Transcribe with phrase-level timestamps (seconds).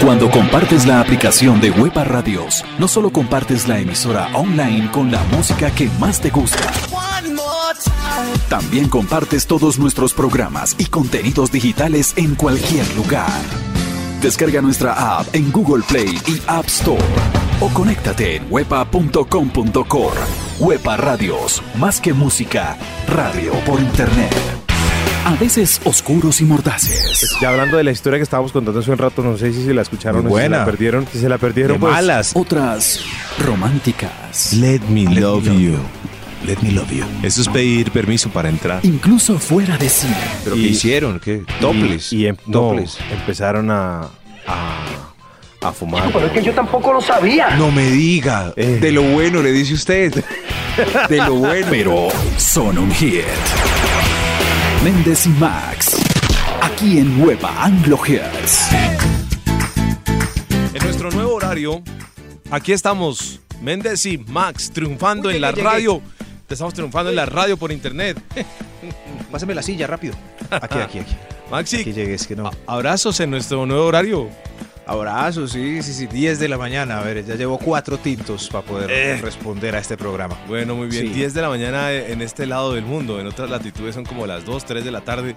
[0.00, 5.22] Cuando compartes la aplicación de Huepa Radios, no solo compartes la emisora online con la
[5.24, 6.70] música que más te gusta,
[8.48, 13.40] también compartes todos nuestros programas y contenidos digitales en cualquier lugar.
[14.22, 17.04] Descarga nuestra app en Google Play y App Store
[17.60, 20.12] o conéctate en wepa.com.co.
[20.60, 22.76] Huepa Radios, más que música,
[23.08, 24.67] radio por internet.
[25.28, 27.36] A veces oscuros y mordaces.
[27.42, 29.74] Ya hablando de la historia que estábamos contando hace un rato, no sé si se
[29.74, 31.06] la escucharon Muy o si se la perdieron.
[31.12, 32.30] Si se la perdieron, De pues, malas.
[32.34, 33.00] Otras
[33.38, 34.54] románticas.
[34.54, 35.76] Let me love you.
[36.46, 37.04] Let me love you.
[37.22, 38.80] Eso es pedir permiso para entrar.
[38.84, 40.16] Incluso fuera de cine.
[40.44, 41.20] ¿Pero Y- qué hicieron?
[41.20, 41.42] ¿Qué?
[41.60, 42.10] Topless.
[42.14, 42.96] Y, y em- no, Topless.
[43.12, 44.08] empezaron a,
[44.46, 44.86] a,
[45.60, 46.10] a fumar.
[46.10, 47.50] Pero es que yo tampoco lo sabía.
[47.56, 48.54] No me diga.
[48.56, 48.78] Eh.
[48.80, 50.24] De lo bueno le dice usted.
[51.10, 51.66] De lo bueno.
[51.68, 52.08] Pero
[52.38, 53.24] son un hit.
[54.84, 55.96] Méndez y Max.
[56.62, 57.98] Aquí en Huepa Anglo.
[60.72, 61.82] En nuestro nuevo horario,
[62.50, 66.00] aquí estamos, Méndez y Max, triunfando en la radio.
[66.48, 68.20] Estamos triunfando en la radio por internet.
[69.32, 70.14] Pásame la silla rápido.
[70.50, 71.16] Aquí, aquí, aquí.
[71.50, 72.50] Maxi, Aquí llegues, que no.
[72.66, 74.28] abrazos en nuestro nuevo horario.
[74.88, 76.06] Abrazos, sí, sí, sí.
[76.06, 76.98] 10 de la mañana.
[76.98, 79.20] A ver, ya llevo cuatro tintos para poder Eh.
[79.22, 80.36] responder a este programa.
[80.48, 81.08] Bueno, muy bien.
[81.08, 81.12] Sí.
[81.12, 83.20] 10 de la mañana en este lado del mundo.
[83.20, 85.36] En otras latitudes son como las 2, 3 de la tarde.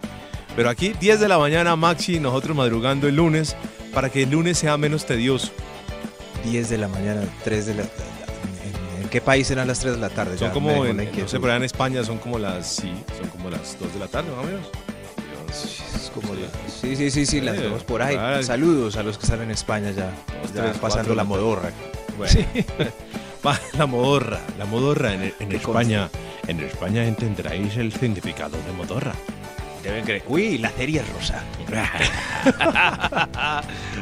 [0.55, 3.55] Pero aquí 10 de la mañana, Maxi, nosotros madrugando el lunes
[3.93, 5.51] para que el lunes sea menos tedioso.
[6.45, 9.99] 10 de la mañana, 3 de la ¿En, en qué país eran las 3 de
[9.99, 10.37] la tarde?
[10.37, 13.49] Son Ya como, en, no sé, pero en España son como las, sí, son como
[13.49, 14.65] las 2 de la tarde, más o menos.
[15.51, 16.47] Es como la-
[16.81, 18.15] Sí, sí, sí, sí, las Sí, dos por ahí.
[18.15, 18.41] claro.
[18.43, 20.11] Saludos a los que están en España ya.
[20.55, 21.71] Ya tres, pasando la modorra.
[22.17, 22.33] Bueno.
[23.45, 26.09] Va, la modorra, la modorra en, en ¿Qué España.
[26.47, 29.13] En España entenderéis el significado de modorra.
[29.83, 30.23] Deben creer.
[30.27, 31.43] Uy, la serie es rosa.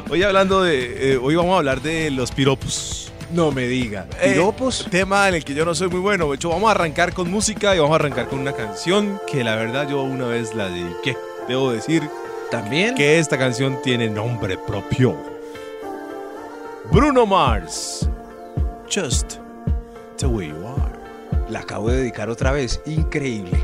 [0.09, 3.11] Hoy hablando de, eh, hoy vamos a hablar de los piropos.
[3.31, 4.08] No me diga.
[4.22, 4.88] Eh, ¿Piropos?
[4.89, 6.28] tema en el que yo no soy muy bueno.
[6.30, 9.44] De hecho, vamos a arrancar con música y vamos a arrancar con una canción que
[9.44, 11.16] la verdad yo una vez la dediqué.
[11.49, 12.07] Debo decir
[12.51, 12.93] ¿También?
[12.93, 15.15] que esta canción tiene nombre propio.
[16.91, 18.07] Bruno Mars.
[18.87, 19.39] Just
[20.19, 21.49] the way you are.
[21.49, 22.79] La acabo de dedicar otra vez.
[22.85, 23.57] Increíble.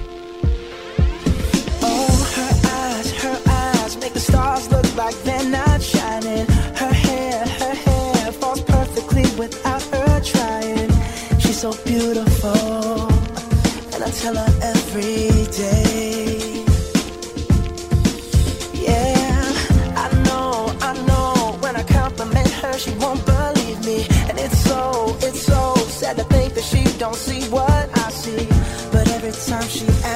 [1.84, 6.48] Oh, her eyes, her eyes make the stars look like they're not shining.
[6.74, 10.90] Her hair, her hair falls perfectly without her trying.
[11.38, 13.10] She's so beautiful,
[13.94, 15.85] and I tell her every day.
[26.98, 28.48] Don't see what I see.
[28.92, 30.15] But every time she asks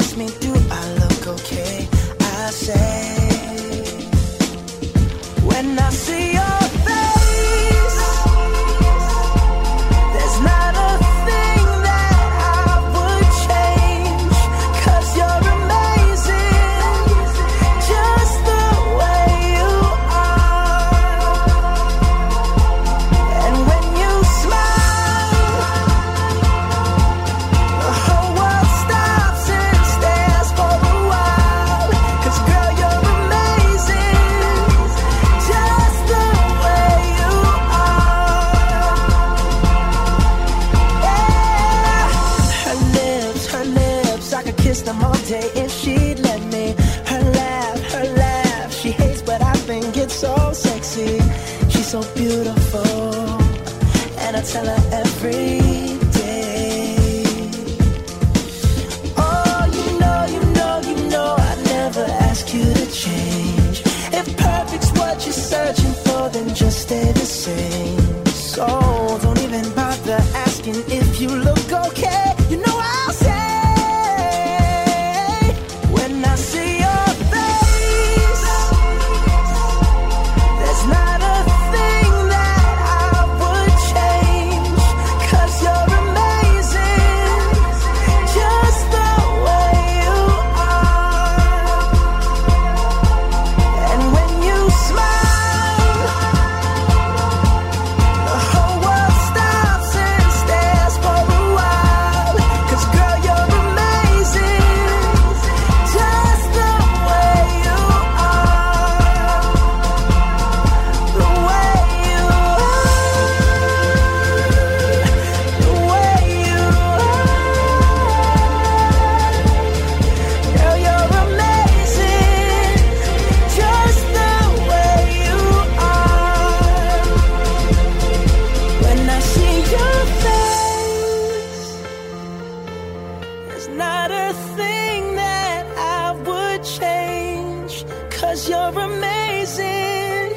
[133.60, 140.32] There's not a thing that I would change, cause you're amazing.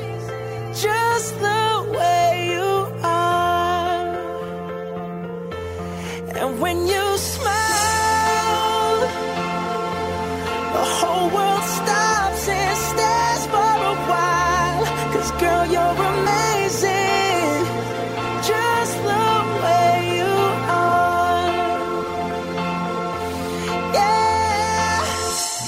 [0.74, 1.61] Just the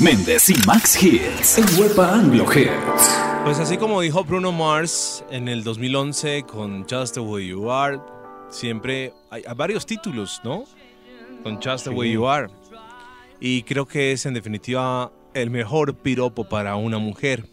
[0.04, 3.18] Méndez y Max Hits en Huepa Anglo Hits.
[3.42, 7.98] Pues así como dijo Bruno Mars en el 2011 con Just the Way You Are,
[8.50, 10.64] siempre hay, hay varios títulos, ¿no?
[11.42, 12.48] Con Just the Way You Are.
[13.40, 17.48] Y creo que es en definitiva el mejor piropo para una mujer.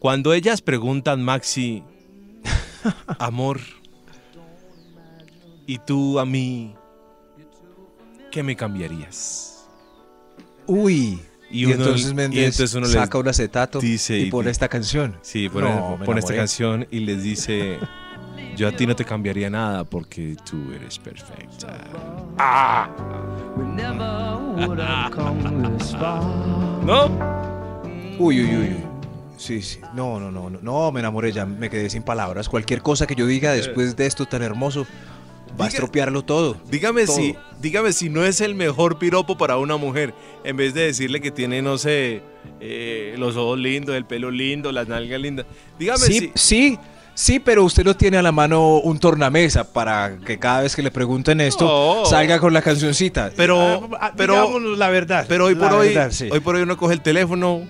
[0.00, 1.84] Cuando ellas preguntan, Maxi,
[3.20, 3.60] amor,
[5.68, 6.74] ¿y tú a mí
[8.32, 9.68] qué me cambiarías?
[10.66, 11.20] Uy.
[11.50, 14.50] Y Y, uno- entonces y Méndez entonces uno saca un acetato dice y y pone
[14.50, 15.16] esta canción.
[15.22, 17.78] Sí, pone, No, me pone esta canción y les dice,
[18.56, 21.76] yo a ti no te cambiaría nada porque tú eres perfecta.
[23.56, 26.22] We never would have come this far.
[26.84, 27.06] ¿No?
[28.18, 28.56] Uy, uy, uy.
[28.68, 28.76] uy.
[29.36, 29.80] Sí, sí.
[29.94, 30.58] No, no, no, no.
[30.62, 31.46] No, me enamoré ya.
[31.46, 32.48] Me quedé sin palabras.
[32.48, 34.86] Cualquier cosa que yo diga después de esto tan hermoso
[35.58, 36.56] va a estropearlo todo.
[36.70, 37.16] Dígame Todo.
[37.16, 40.14] si, dígame si no es el mejor piropo para una mujer,
[40.44, 42.22] en vez de decirle que tiene, no sé,
[42.60, 45.46] eh, los ojos lindos, el pelo lindo, las nalgas lindas.
[45.78, 46.32] Dígame Sí, si...
[46.34, 46.78] sí,
[47.14, 50.82] sí, pero usted no tiene a la mano un tornamesa para que cada vez que
[50.82, 51.64] le pregunten esto
[52.04, 52.06] No.
[52.08, 53.30] salga con la cancioncita.
[53.36, 55.26] Pero, Ah, pero, digámonos la verdad.
[55.28, 56.28] pero hoy por hoy, verdad, sí.
[56.30, 57.62] hoy por hoy uno coge el teléfono,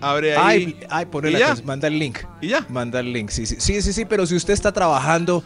[0.00, 1.46] abre ahí Ay, ay, pone ¿Y la ya?
[1.48, 2.18] canción, manda el link.
[2.40, 2.64] y ya.
[2.68, 5.42] Manda el link, sí, sí, sí, sí, sí, pero si usted está trabajando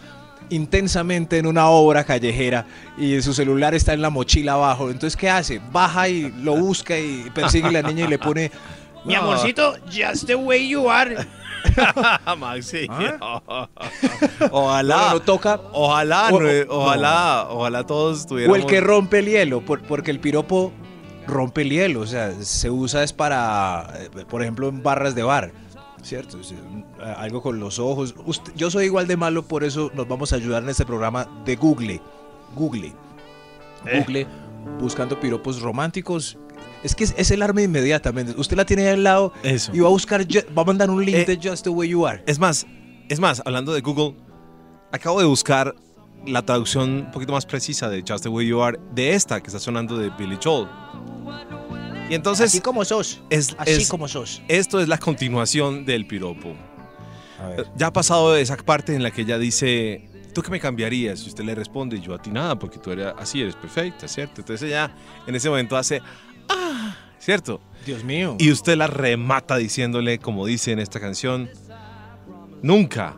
[0.50, 2.67] intensamente en una obra callejera
[2.99, 5.61] y su celular está en la mochila abajo, entonces ¿qué hace?
[5.73, 8.50] Baja y lo busca y persigue a la niña y le pone
[9.05, 11.17] Mi amorcito, just the way you are.
[12.38, 12.87] Maxi.
[12.91, 13.69] ¿Ah?
[14.50, 18.58] ojalá, No, no, toca ojalá, O- no, o- ojalá, ojalá todos o tuviéramos...
[18.58, 20.73] el que rompe el hielo, por- porque el piropo
[21.26, 25.23] rompe el hielo, o sea, se usa es para, eh, por ejemplo, en barras de
[25.23, 25.52] bar,
[26.02, 26.37] ¿cierto?
[26.38, 28.14] Un- eh, algo con los ojos.
[28.26, 31.29] Usted- yo soy igual de malo, por eso nos vamos a ayudar en este programa
[31.44, 32.00] de Google.
[32.55, 32.93] Google.
[33.85, 34.26] Google,
[34.79, 36.37] buscando piropos románticos.
[36.82, 38.35] Es que es, es el arma inmediatamente.
[38.38, 39.70] Usted la tiene ahí al lado Eso.
[39.75, 42.06] y va a buscar, va a mandar un link Eh, de Just the Way You
[42.06, 42.23] Are.
[42.26, 42.67] Es más,
[43.08, 44.17] es más, hablando de Google,
[44.93, 45.75] acabo de buscar
[46.26, 49.47] la traducción un poquito más precisa de Just the Way You Are de esta que
[49.49, 50.69] está sonando de Billy Joel.
[52.11, 53.23] Y entonces, Así como sos.
[53.31, 54.43] es, Así es- como sos.
[54.49, 56.55] esto es la continuación del piropo.
[57.41, 57.67] A ver.
[57.77, 61.23] Ya ha pasado esa parte en la que ella dice, ¿tú qué me cambiarías?
[61.25, 64.41] Y usted le responde, yo a ti nada, porque tú eres así, eres perfecta, ¿cierto?
[64.43, 64.93] Entonces ella
[65.27, 66.03] en ese momento hace,
[66.49, 67.61] ah, ¿cierto?
[67.87, 68.37] Dios mío.
[68.39, 71.49] Y usted la remata diciéndole, como dice en esta canción,
[72.61, 73.17] nunca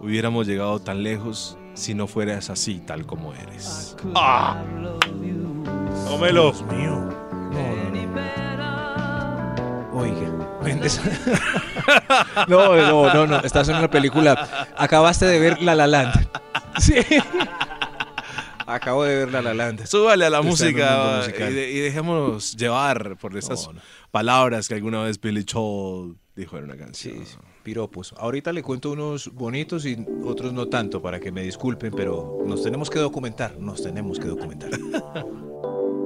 [0.00, 3.96] hubiéramos llegado tan lejos si no fueras así tal como eres.
[4.14, 4.62] ¡Ah!
[6.08, 6.50] ¡Tómelo!
[6.52, 7.25] Dios mío.
[7.56, 8.06] No, no,
[8.56, 9.98] no.
[9.98, 10.28] Oiga,
[12.48, 13.40] no, no, no, no.
[13.40, 14.68] Estás en una película.
[14.76, 16.28] Acabaste de ver La La Land.
[16.78, 16.94] Sí.
[18.66, 19.86] Acabo de ver La La Land.
[19.86, 23.80] Súbale a la Está música y, de- y dejémonos llevar por esas No, no.
[24.10, 27.24] palabras que alguna vez Billy Joel dijo en una canción.
[27.24, 28.12] Sí, piropos.
[28.18, 32.62] Ahorita le cuento unos bonitos y otros no tanto para que me disculpen, pero nos
[32.62, 33.56] tenemos que documentar.
[33.58, 34.70] Nos tenemos que documentar.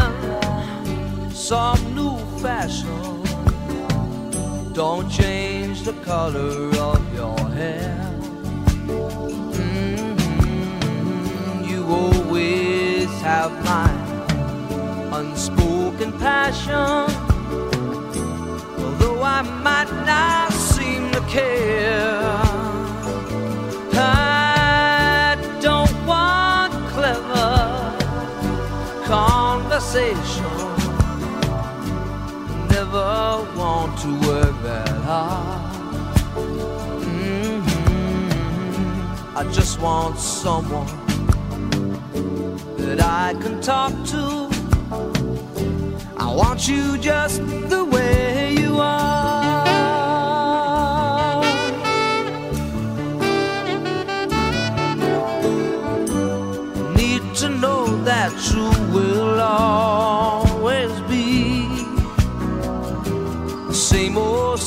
[1.51, 3.23] some new fashion.
[4.71, 6.53] Don't change the color
[6.91, 7.97] of your hair.
[9.57, 10.15] Mhm,
[11.71, 13.91] You always have my
[15.19, 17.03] unspoken passion.
[18.83, 22.39] Although I might not seem to care.
[23.93, 25.35] I
[25.67, 27.51] don't want clever
[29.15, 30.30] conversation.
[37.13, 38.11] Mm-hmm.
[39.37, 40.87] I just want someone
[42.77, 44.49] that I can talk to.
[46.17, 49.61] I want you just the way you are.
[56.95, 60.20] Need to know that you will always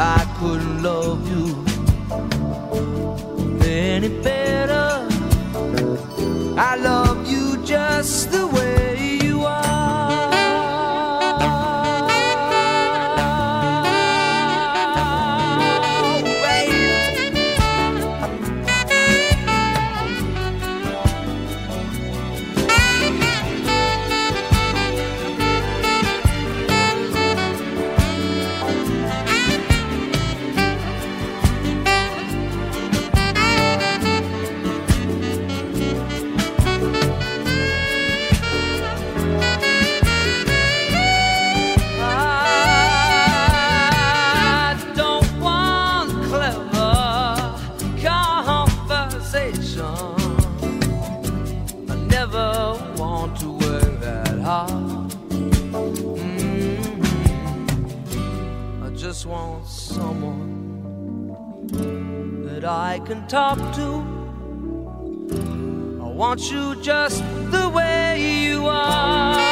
[0.00, 1.64] I couldn't love you
[3.66, 5.08] any better.
[6.56, 9.07] I love you just the way
[63.08, 64.04] can talk to.
[66.02, 69.47] I want you just the way you are.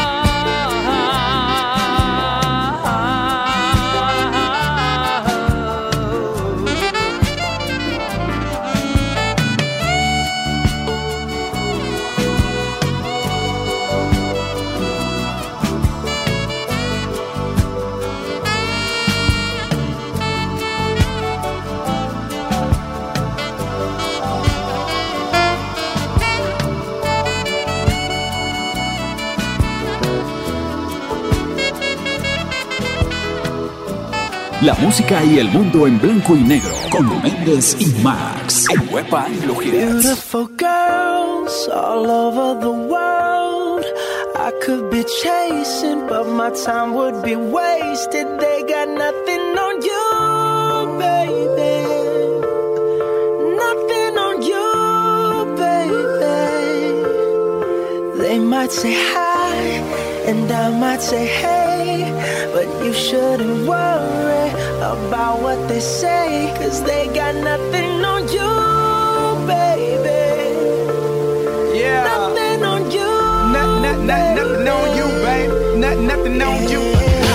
[34.81, 39.35] Música y el mundo en blanco y negro con Méndez y Max en Wepa y
[39.35, 39.71] Hits.
[39.73, 43.85] Beautiful girls all over the world.
[44.37, 48.27] I could be chasing, but my time would be wasted.
[48.39, 51.83] They got nothing on you, baby.
[53.57, 56.27] Nothing on you, baby.
[58.23, 59.55] They might say hi,
[60.27, 62.13] and I might say hey,
[62.53, 64.37] but you shouldn't worry
[64.93, 68.53] about what they say, cause they got nothing on you,
[69.47, 70.23] baby.
[71.79, 72.05] Yeah.
[72.05, 73.11] Nothing on you.
[73.55, 75.51] Nothing, nothing, nothing, nothing on you, babe.
[75.83, 76.83] Nothing, nothing on you.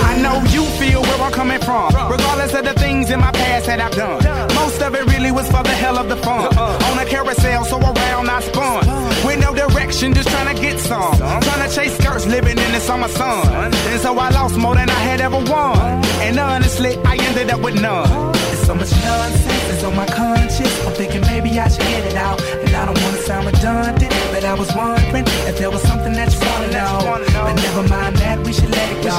[0.09, 1.00] I know you feel
[1.41, 1.87] coming from.
[2.11, 4.21] Regardless of the things in my past that I've done.
[4.53, 6.55] Most of it really was for the hell of the fun.
[6.89, 8.81] On a carousel, so around I spun.
[9.25, 11.17] With no direction, just trying to get some.
[11.17, 13.73] Trying to chase skirts, living in the summer sun.
[13.91, 15.79] And so I lost more than I had ever won.
[16.25, 18.07] And honestly, I ended up with none.
[18.49, 20.85] There's so much nonsense is on my conscience.
[20.85, 22.40] I'm thinking maybe I should get it out.
[22.81, 26.33] And I don't wanna sound redundant, but I was wondering if there was something that
[26.33, 26.97] you wanna know.
[27.45, 29.11] But never mind that, we should let it go.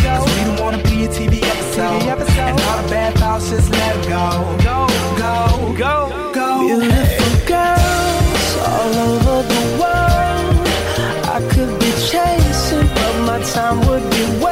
[0.00, 2.02] Cause we don't wanna be a TV episode.
[2.48, 4.24] And all the bad thoughts, just let it go.
[4.64, 4.86] Go,
[5.18, 6.48] go, go, go.
[6.66, 10.68] Beautiful girls all over the world.
[11.36, 14.49] I could be chasing, but my time would be wasted.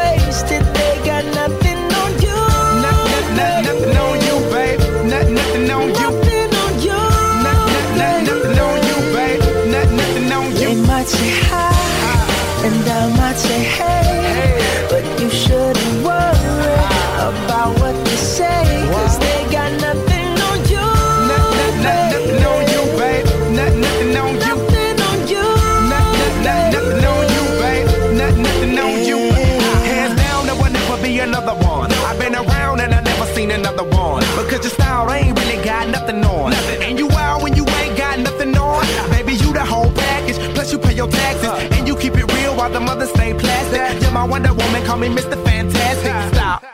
[33.38, 34.22] Seen another one.
[34.40, 36.52] Because your style ain't really got nothing on.
[36.86, 38.82] And you wild when you ain't got nothing on.
[39.10, 40.38] Baby, you the whole package.
[40.54, 41.52] Plus you pay your taxes.
[41.76, 44.02] And you keep it real while the mothers stay plastic.
[44.02, 45.36] You're my Wonder Woman, call me Mr.
[45.44, 46.16] Fantastic.
[46.34, 46.64] Stop.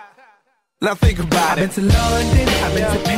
[0.80, 1.74] Now think about I've it.
[1.74, 3.13] been to London, I've been to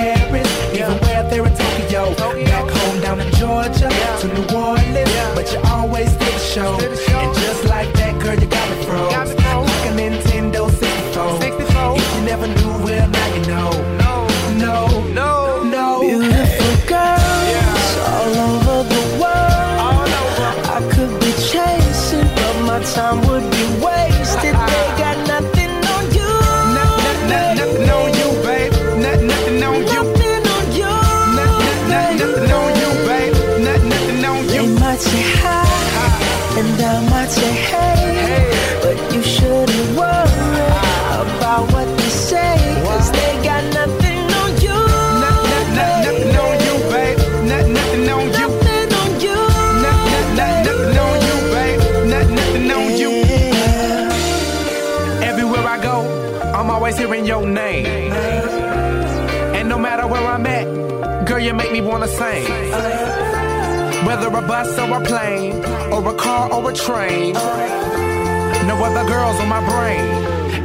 [64.17, 67.35] Whether a bus or a plane, or a car or a train.
[67.35, 70.05] No other girls on my brain,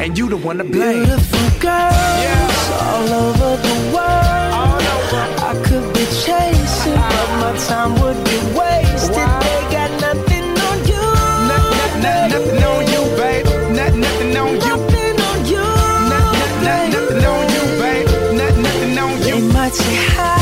[0.01, 1.03] and you the one to blame.
[1.03, 4.81] Beautiful girls all over the world.
[4.95, 5.23] Over.
[5.49, 9.17] I could be chasing, but my time would be wasted.
[9.17, 9.39] Why?
[9.43, 11.05] They got nothing on you.
[11.51, 13.45] Nothing, nothing, nothing on you, babe.
[13.75, 14.75] Nothing, nothing on you.
[14.79, 15.65] Nothing on you.
[16.13, 18.07] Nothing, nothing, nothing on you, babe.
[18.39, 19.43] Nothing, nothing on They you.
[19.51, 20.39] might say hi,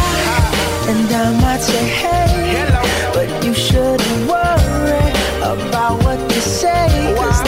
[0.92, 2.29] and I might say hey,
[6.60, 7.39] say, cause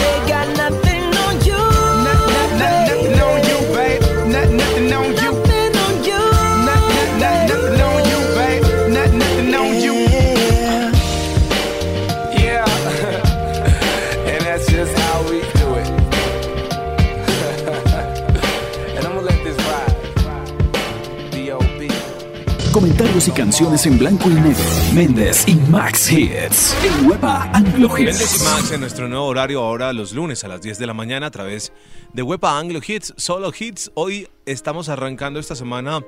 [23.28, 24.64] Y canciones en blanco y negro.
[24.96, 26.76] Méndez y Max Hits.
[26.84, 28.44] En Huepa Anglo Méndez y Hits.
[28.44, 31.32] Max en nuestro nuevo horario ahora los lunes a las 10 de la mañana a
[31.32, 31.72] través
[32.14, 33.92] de Wepa Anglo Hits, solo hits.
[33.94, 36.04] Hoy estamos arrancando esta semana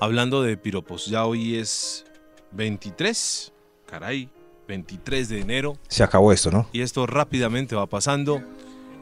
[0.00, 1.06] hablando de piropos.
[1.06, 2.04] Ya hoy es
[2.52, 3.52] 23,
[3.86, 4.28] caray,
[4.68, 6.68] 23 de enero Se acabó esto, ¿no?
[6.72, 8.42] y esto rápidamente va pasando.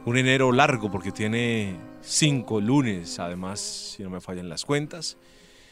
[0.05, 5.17] Un enero largo porque tiene cinco lunes, además, si no me fallan las cuentas.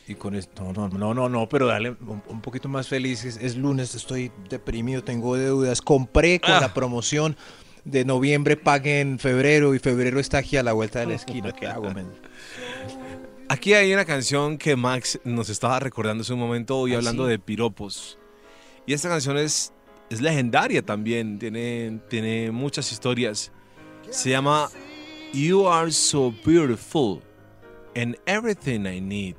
[0.08, 3.26] Y con esto, no, no, no, no, pero dale un, un poquito más feliz.
[3.26, 5.82] Es, es lunes, estoy deprimido, tengo deudas.
[5.82, 6.62] Compré con Ah.
[6.62, 7.36] la promoción
[7.84, 11.52] de noviembre, pagué en febrero y febrero está aquí a la vuelta de la esquina.
[11.52, 12.08] ¿Qué hago, men?
[13.50, 17.26] Aquí hay una canción que Max nos estaba recordando hace un momento hoy ¿Ah, hablando
[17.26, 17.32] sí?
[17.32, 18.18] de piropos.
[18.86, 19.74] Y esta canción es,
[20.10, 23.52] es legendaria también, tiene, tiene muchas historias.
[24.10, 24.70] Se llama
[25.34, 27.22] You Are So Beautiful
[27.96, 29.36] and Everything I Need.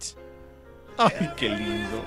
[0.99, 2.05] Ay, qué lindo.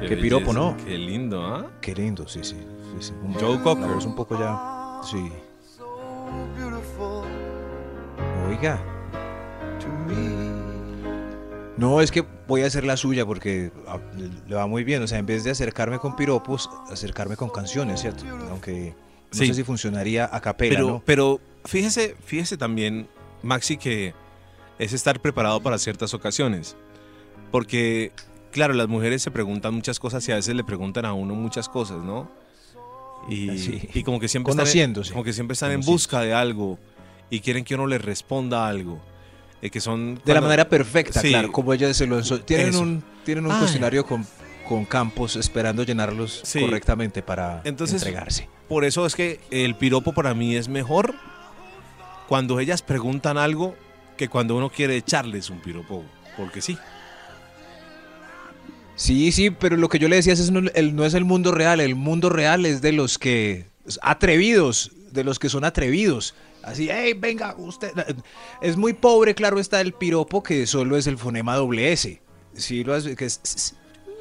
[0.00, 0.76] Qué piropo, belleza, ¿no?
[0.84, 1.66] Qué lindo, ¿ah?
[1.80, 2.56] Qué lindo, sí, sí.
[2.56, 3.14] sí, sí.
[3.22, 3.88] Un- Joe Cocker.
[3.88, 5.00] Voz un poco ya.
[5.02, 5.32] Sí.
[8.48, 8.78] Oiga.
[11.76, 13.98] No, es que voy a hacer la suya porque ah,
[14.48, 15.02] le va muy bien.
[15.02, 18.24] O sea, en vez de acercarme con piropos, acercarme con canciones, ¿cierto?
[18.50, 18.94] Aunque
[19.32, 19.48] no Sí.
[19.48, 21.02] sé si funcionaría a capela, Pero, ¿no?
[21.04, 23.08] pero fíjese, fíjese también,
[23.42, 24.14] Maxi, que
[24.78, 26.76] es estar preparado para ciertas ocasiones.
[27.50, 28.12] Porque,
[28.52, 31.68] claro, las mujeres se preguntan muchas cosas y a veces le preguntan a uno muchas
[31.68, 32.30] cosas, ¿no?
[33.28, 33.88] Y, Sí.
[33.92, 36.78] y como que siempre están, como que siempre están en busca de algo
[37.28, 39.00] y quieren que uno les responda algo.
[39.62, 41.28] Eh, que son De la manera perfecta, Sí.
[41.28, 42.80] claro, como ella se lo enso- Tienen Eso.
[42.80, 43.58] un, tienen un Ay.
[43.60, 44.26] cuestionario con,
[44.68, 46.60] con campos esperando llenarlos Sí.
[46.60, 48.48] correctamente para Entonces- entregarse.
[48.68, 51.14] Por eso es que el piropo para mí es mejor
[52.28, 53.76] cuando ellas preguntan algo
[54.16, 56.04] que cuando uno quiere echarles un piropo.
[56.36, 56.76] Porque sí.
[58.96, 61.24] Sí, sí, pero lo que yo le decía es, es no, el, no es el
[61.24, 63.66] mundo real, el mundo real es de los que
[64.00, 66.34] atrevidos, de los que son atrevidos.
[66.66, 67.92] Así, hey, venga, usted.
[68.60, 72.20] Es muy pobre, claro, está el piropo que solo es el fonema doble S.
[72.54, 73.76] Sí, lo hace, que es,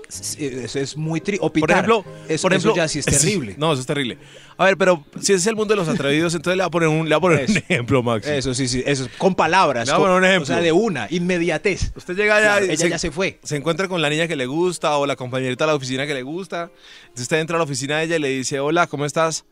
[0.08, 1.40] eso es muy tri.
[1.42, 3.56] O Por ejemplo, eso, por ejemplo eso ya sí es terrible.
[3.58, 4.20] no, eso es terrible.
[4.58, 6.90] A ver, pero si es el mundo de los atrevidos, entonces le voy a poner
[6.90, 7.60] un, le voy a poner un Eso.
[7.68, 8.28] ejemplo, Max.
[8.28, 9.88] Eso sí, sí, eso con palabras.
[9.88, 10.44] Le voy a poner un ejemplo.
[10.44, 11.94] O sea, de una, inmediatez.
[11.96, 13.40] Usted llega allá Claro, ella ya se fue.
[13.44, 16.14] se encuentra con la niña que le gusta o la compañerita de la oficina que
[16.14, 16.70] le gusta.
[17.02, 19.46] Entonces usted entra a la oficina de ella y le dice, hola, ¿cómo estás?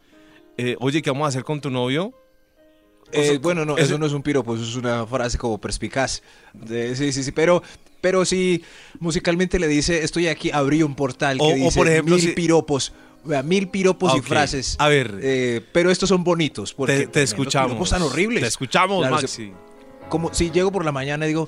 [0.57, 2.13] Eh, Oye, ¿qué vamos a hacer con tu novio?
[3.13, 6.21] Eh, bueno, no, eso- eso no es un piropo, eso es una frase como perspicaz.
[6.53, 7.61] De- sí, sí, sí, pero
[8.01, 8.61] Pero si
[8.99, 12.21] musicalmente le dice, estoy aquí, abrí un portal que O- o, dice por ejemplo, mil
[12.25, 12.91] si- piropos.
[13.23, 14.75] vea, Mil piropos y frases.
[14.77, 15.19] A ver.
[15.23, 16.73] Eh, pero estos son bonitos.
[16.73, 17.69] Porque Te, te escuchamos.
[17.71, 18.41] piropos tan horribles.
[18.41, 19.53] Te escuchamos, Claro, Maxi.
[20.09, 21.47] como si llego por la mañana y digo,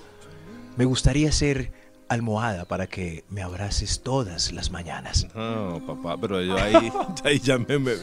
[0.77, 1.73] me gustaría ser
[2.07, 5.27] almohada para que me abraces todas las mañanas.
[5.35, 6.91] No, papá, pero yo ahí,
[7.23, 7.95] ahí ya me, me-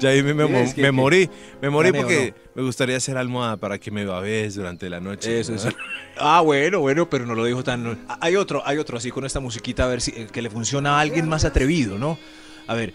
[0.00, 0.46] ya ahí me, me-
[0.92, 1.28] morí.
[1.60, 5.40] Me morí porque me gustaría hacer almohada para que me babes durante la noche.
[5.40, 5.58] Eso, ¿no?
[5.58, 5.68] eso.
[6.22, 7.98] Ah, bueno, bueno, pero no lo dijo tan...
[8.06, 10.50] Ah, Hay otro, hay otro así con esta musiquita, a ver si eh, que le
[10.50, 12.18] funciona a alguien más atrevido, ¿no?
[12.66, 12.92] A ver,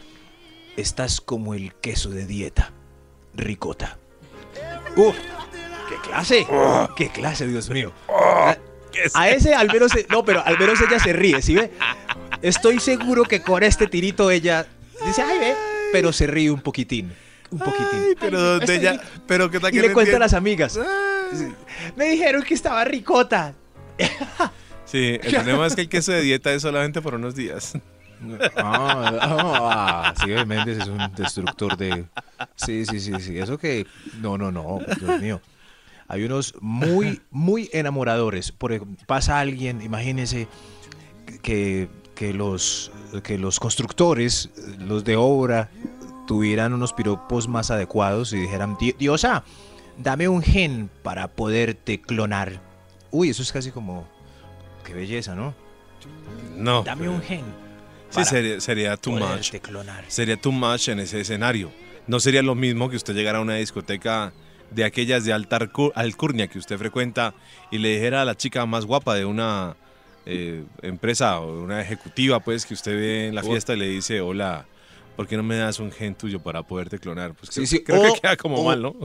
[0.78, 2.72] estás como el queso de dieta,
[3.34, 3.98] ricota.
[4.96, 5.16] ¡Uf!
[5.90, 6.48] ¡Qué clase!
[6.96, 7.92] ¡Qué clase, Dios mío!
[9.14, 11.72] A- A ese al menos, se- no, pero al menos ella se ríe, ¿sí ve?
[12.42, 14.66] Estoy seguro que con este tirito ella
[15.06, 15.54] dice, ay, ve,
[15.92, 17.14] pero se ríe un poquitín,
[17.52, 18.16] un poquitín.
[18.20, 20.80] Pero donde Estoy- ella, pero qué tal Y que le no cuenta a las amigas.
[21.96, 23.54] Me dijeron que estaba ricota.
[24.86, 27.74] Sí, el problema es que el queso de dieta es solamente por unos días.
[28.56, 32.06] Ah, ah, sí, Méndez es un destructor de...
[32.56, 33.38] Sí, sí, sí, sí.
[33.38, 33.86] Eso que...
[34.22, 35.42] No, no, no, Dios mío.
[36.08, 38.52] Hay unos muy, muy enamoradores.
[38.52, 40.48] Por ejemplo, pasa alguien, imagínense
[41.42, 42.92] que, que, los,
[43.24, 45.70] que los constructores, los de obra,
[46.28, 49.44] tuvieran unos piropos más adecuados y dijeran, "Di- Diosa,
[49.98, 52.62] dame un gen para poderte clonar.
[53.12, 54.08] Uy, eso es casi como...
[54.84, 55.56] Qué belleza, ¿no?
[56.56, 56.84] No.
[56.84, 57.44] Dame un gen.
[58.12, 59.52] Sí, sería, sería too much.
[59.62, 60.06] clonar.
[60.08, 61.72] Sería too much en ese escenario.
[62.08, 64.32] No sería lo mismo que usted llegara a una discoteca
[64.72, 67.34] de aquellas de alta alcu- alcurnia que usted frecuenta
[67.72, 69.76] y le dijera a la chica más guapa de una
[70.26, 74.22] eh, empresa o una ejecutiva pues que usted ve en la fiesta y le dice,
[74.22, 74.66] hola,
[75.16, 77.34] ¿por qué no me das un gen tuyo para poderte clonar?
[77.36, 78.96] Pues creo, creo o- que queda como o- mal, ¿no?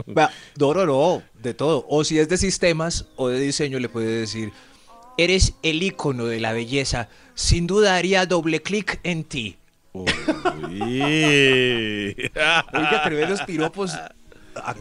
[0.57, 1.85] No, no, no, de todo.
[1.89, 4.51] O si es de sistemas o de diseño, le puede decir,
[5.17, 7.07] eres el icono de la belleza.
[7.35, 9.57] Sin duda haría doble clic en ti.
[9.93, 10.09] Uy.
[12.73, 13.97] Oiga, tremendos piropos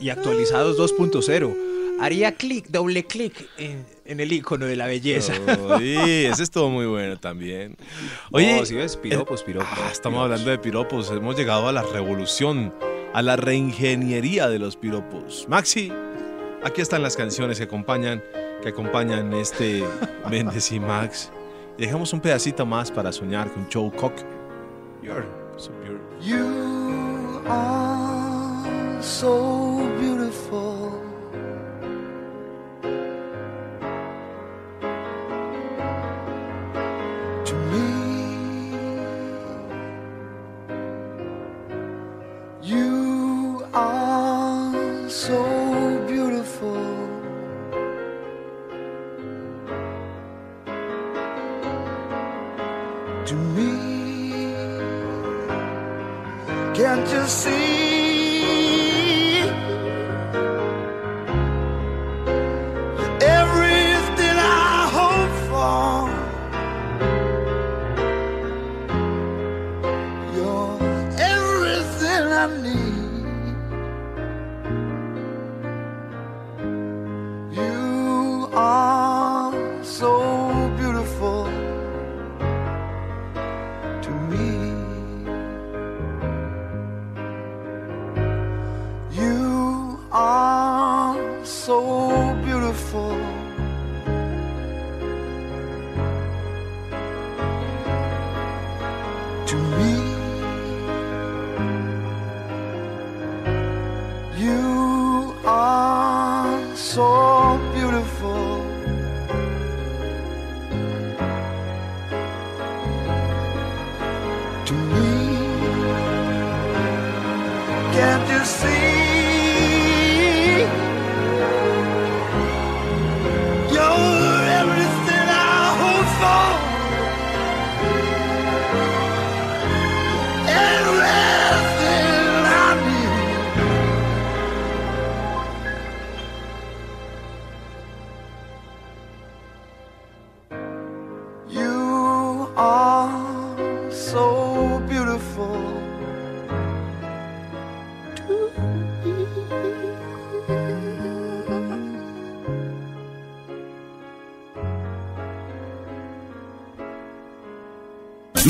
[0.01, 1.57] y actualizados 2.0.
[2.01, 5.35] Haría clic, doble clic en, en el icono de la belleza.
[5.77, 5.97] Uy,
[6.31, 7.77] ese estuvo muy bueno también.
[8.33, 9.69] Oye, No, si ves, piropos, piropos.
[9.73, 10.23] Ah, estamos piropos.
[10.31, 11.11] hablando de piropos.
[11.11, 12.73] Hemos llegado a la revolución,
[13.13, 15.47] a la reingeniería de los piropos.
[15.49, 15.93] Maxi,
[16.65, 18.23] aquí están las canciones que acompañan,
[18.63, 19.85] que acompañan este
[20.31, 21.31] Méndez y Max.
[21.77, 24.15] Dejamos un pedacito más para soñar con Joe Cock.
[25.03, 25.27] You're
[25.59, 26.19] so beautiful.
[26.23, 28.00] You are
[29.03, 30.10] so beautiful.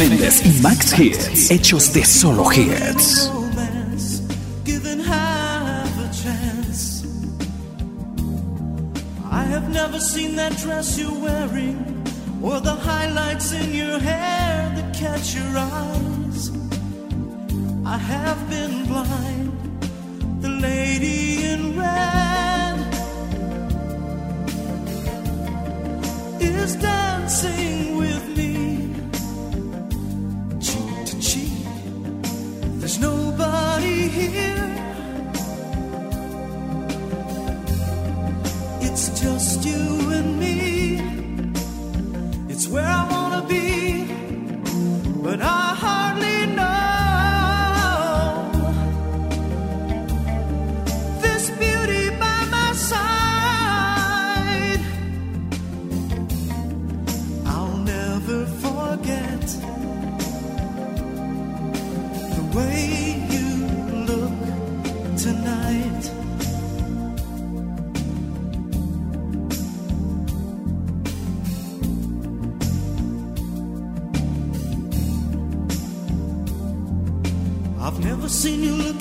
[0.00, 3.30] Méndez y Max Hits, hechos de solo hits.
[9.30, 11.84] I have never seen that dress you're wearing
[12.42, 16.50] or the highlights in your hair that catch your eyes.
[17.84, 19.52] I have been blind,
[20.40, 22.78] the lady in red
[26.40, 27.69] is dancing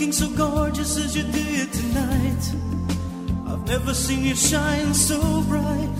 [0.09, 2.43] looking so gorgeous as you did tonight.
[3.47, 5.99] I've never seen you shine so bright.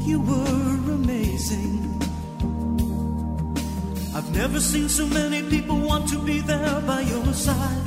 [0.00, 1.78] You were amazing.
[4.14, 7.86] I've never seen so many people want to be there by your side.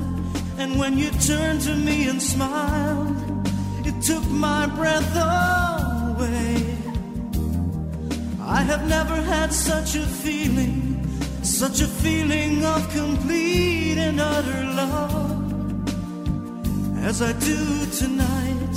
[0.58, 3.16] And when you turned to me and smiled,
[3.86, 6.78] it took my breath away.
[8.42, 10.83] I have never had such a feeling,
[11.70, 15.32] such a feeling of complete and utter love
[16.98, 18.76] as I do tonight.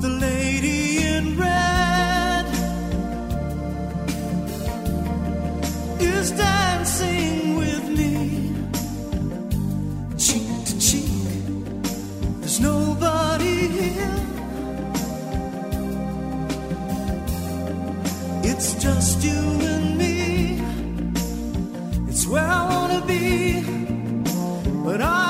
[0.00, 2.46] The lady in red
[6.00, 8.54] is dancing with me,
[10.16, 11.10] cheek to cheek.
[12.40, 14.16] There's nobody here.
[18.50, 19.77] It's just you
[23.06, 23.62] be,
[24.84, 25.27] but I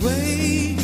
[0.00, 0.75] the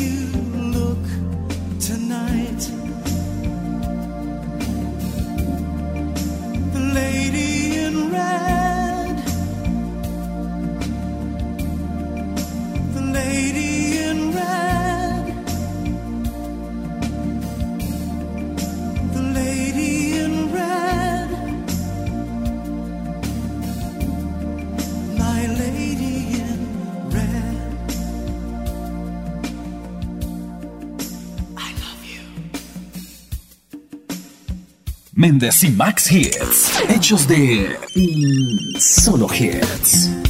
[35.23, 36.81] Méndez y Max Hits.
[36.89, 37.79] Hechos de.
[37.95, 40.22] mm, solo hits.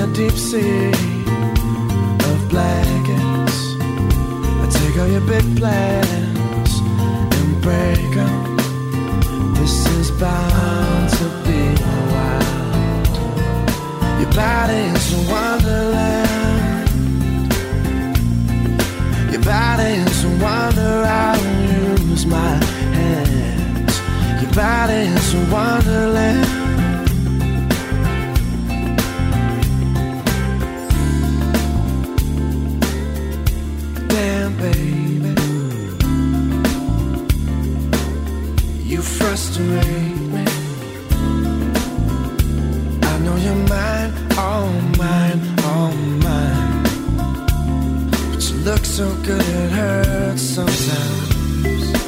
[0.00, 0.88] A deep sea
[2.30, 3.58] of blankets.
[4.62, 6.72] I take all your big plans
[7.36, 8.56] and break 'em.
[9.54, 11.62] This is bound to be
[12.12, 13.08] wild.
[14.20, 16.88] Your body is a wonderland.
[19.32, 20.94] Your body's a wonder.
[21.20, 21.44] I'll
[21.82, 22.54] use my
[22.96, 23.94] hands.
[24.40, 26.59] Your body's a wonderland.
[43.02, 44.12] I know you're mine,
[44.98, 45.40] mine,
[46.24, 46.82] mine.
[48.32, 51.99] But you look so good it hurts sometimes.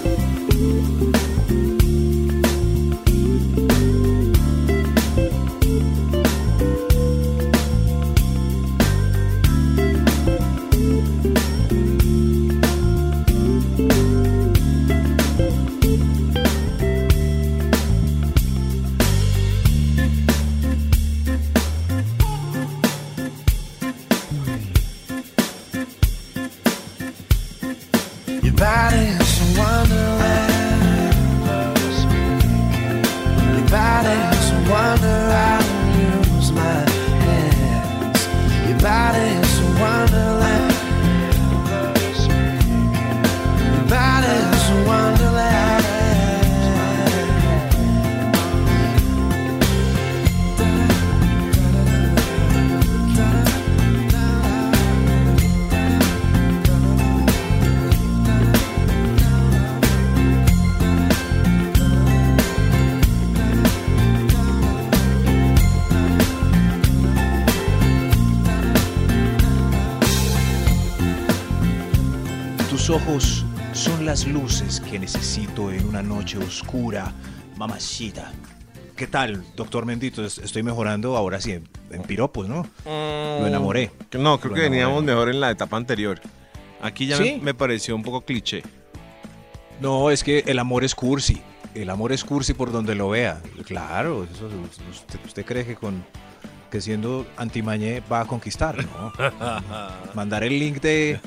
[73.07, 77.13] Ojos son las luces que necesito en una noche oscura,
[77.57, 78.33] mamachita.
[78.97, 80.25] ¿Qué tal, doctor Mendito?
[80.25, 82.67] Es- Estoy mejorando ahora sí en, en piropos, ¿no?
[82.85, 83.91] Lo enamoré.
[84.13, 86.21] No, creo Lo que veníamos mejor en la etapa anterior.
[86.81, 87.37] Aquí ya ¿Sí?
[87.39, 88.63] me, me pareció un poco cliché.
[89.81, 91.41] No, es que el amor es cursi.
[91.75, 93.41] El amor es cursi por donde lo vea.
[93.65, 94.47] Claro, eso,
[94.91, 96.05] usted, usted cree que con
[96.73, 99.13] que siendo antimañé va a conquistar, ¿no?
[100.15, 101.21] Mandar el link de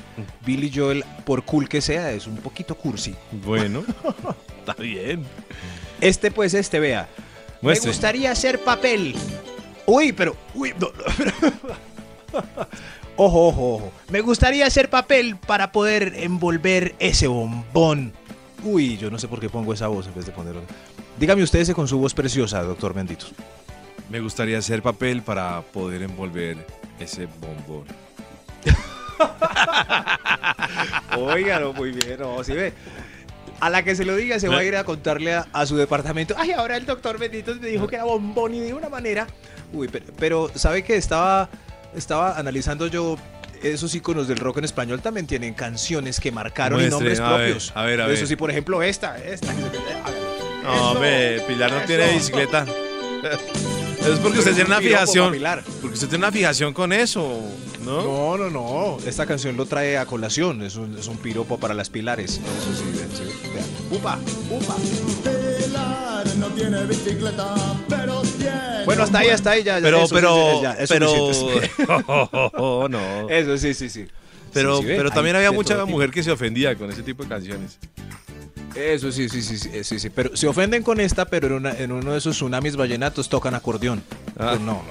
[0.44, 3.14] Billy Joel, por cool que sea, es un poquito cursi.
[3.30, 3.84] Bueno,
[4.58, 5.24] está bien.
[6.00, 7.08] Este, pues, este, vea.
[7.62, 7.86] Muestre.
[7.86, 9.14] Me gustaría hacer papel.
[9.86, 10.36] Uy, pero.
[10.52, 12.42] Uy, no, no.
[13.16, 13.92] ojo, ojo, ojo.
[14.10, 18.12] Me gustaría hacer papel para poder envolver ese bombón.
[18.64, 20.62] Uy, yo no sé por qué pongo esa voz en vez de ponerlo.
[21.20, 23.26] Dígame usted ese con su voz preciosa, doctor Bendito.
[24.10, 26.56] Me gustaría hacer papel para poder envolver
[27.00, 27.84] ese bombón.
[31.18, 32.72] Óigalo, muy bien, no, si ve.
[33.58, 35.76] A la que se lo diga, se va a ir a contarle a, a su
[35.76, 36.34] departamento.
[36.36, 39.26] Ay, ahora el doctor Bendito me dijo que era bombón y de una manera.
[39.72, 41.48] Uy, pero, pero ¿sabe que estaba,
[41.94, 43.16] estaba analizando yo?
[43.62, 47.30] Esos iconos del rock en español también tienen canciones que marcaron y Muestre, nombres a
[47.30, 47.72] ver, propios.
[47.74, 48.26] a ver, a Eso ver.
[48.28, 49.52] sí, por ejemplo, esta, esta.
[50.62, 51.86] No, Eso, hombre, Pilar no eso.
[51.86, 52.66] tiene bicicleta.
[54.06, 55.36] Es porque usted tiene una fijación.
[55.80, 57.40] Porque usted tiene una fijación con eso,
[57.84, 58.02] ¿no?
[58.02, 58.98] No, no, no.
[59.06, 60.62] Esta canción lo trae a colación.
[60.62, 62.34] Es un, es un piropo para las pilares.
[62.34, 63.66] Eso sí, vean, sí, vean.
[63.90, 64.18] Upa,
[64.50, 64.76] upa.
[65.24, 67.54] Pilar no tiene bicicleta,
[67.88, 68.84] pero tiene.
[68.84, 69.78] Bueno, hasta ahí, hasta ahí ya.
[69.78, 71.70] ya, Pero, eso sí, pero, ya, es pero, suficiente.
[72.88, 73.28] no.
[73.28, 74.06] Eso sí, sí, sí.
[74.52, 77.28] Pero, Sí, sí, pero también había mucha mujer que se ofendía con ese tipo de
[77.28, 77.78] canciones.
[78.76, 80.10] Eso sí, sí, sí, sí, eh, sí, sí.
[80.10, 83.54] Pero se ofenden con esta, pero en, una- en uno de esos tsunamis vallenatos tocan
[83.54, 84.02] acordeón.
[84.38, 84.48] Ah.
[84.50, 84.82] Pues no, no,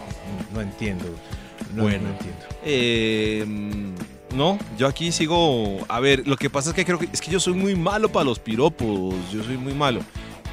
[0.53, 1.05] no entiendo.
[1.73, 2.03] No, Bueno.
[2.03, 2.39] no entiendo.
[2.63, 3.45] Eh,
[4.33, 5.85] no, yo aquí sigo.
[5.87, 8.09] A ver, lo que pasa es que creo que es que yo soy muy malo
[8.11, 9.13] para los piropos.
[9.31, 10.01] Yo soy muy malo.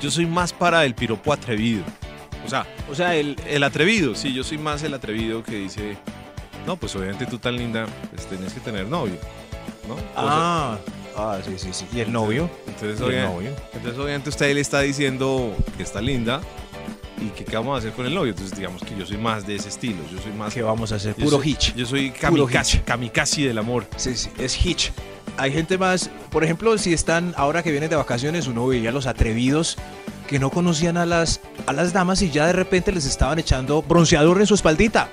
[0.00, 1.82] Yo soy más para el piropo atrevido.
[2.44, 5.96] O sea, O sea, el, el atrevido, sí, yo soy más el atrevido que dice,
[6.66, 9.14] no, pues obviamente tú tan linda, pues tenés que tener novio,
[9.86, 9.94] ¿no?
[9.94, 10.78] O sea,
[11.16, 11.86] Ah, sí, sí, sí.
[11.94, 12.48] ¿Y el novio?
[12.66, 13.50] entonces, ¿Y el novio?
[13.72, 16.40] entonces obviamente usted le está diciendo que está linda
[17.20, 18.30] y que qué vamos a hacer con el novio.
[18.32, 20.52] Entonces digamos que yo soy más de ese estilo, yo soy más...
[20.54, 21.14] ¿Qué vamos a hacer?
[21.14, 21.74] Puro soy- hitch.
[21.74, 23.86] Yo soy kamikaze, kamikaze del amor.
[23.96, 24.90] Sí, sí, es hitch.
[25.36, 29.06] Hay gente más, por ejemplo, si están ahora que vienen de vacaciones, uno veía los
[29.06, 29.76] atrevidos
[30.26, 33.82] que no conocían a las, a las damas y ya de repente les estaban echando
[33.82, 35.08] bronceador en su espaldita.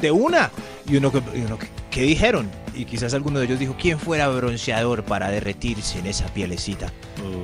[0.00, 0.50] De una.
[0.88, 2.50] Y uno que, y uno que ¿qué dijeron?
[2.74, 6.90] Y quizás alguno de ellos dijo, ¿quién fuera bronceador para derretirse en esa pielecita?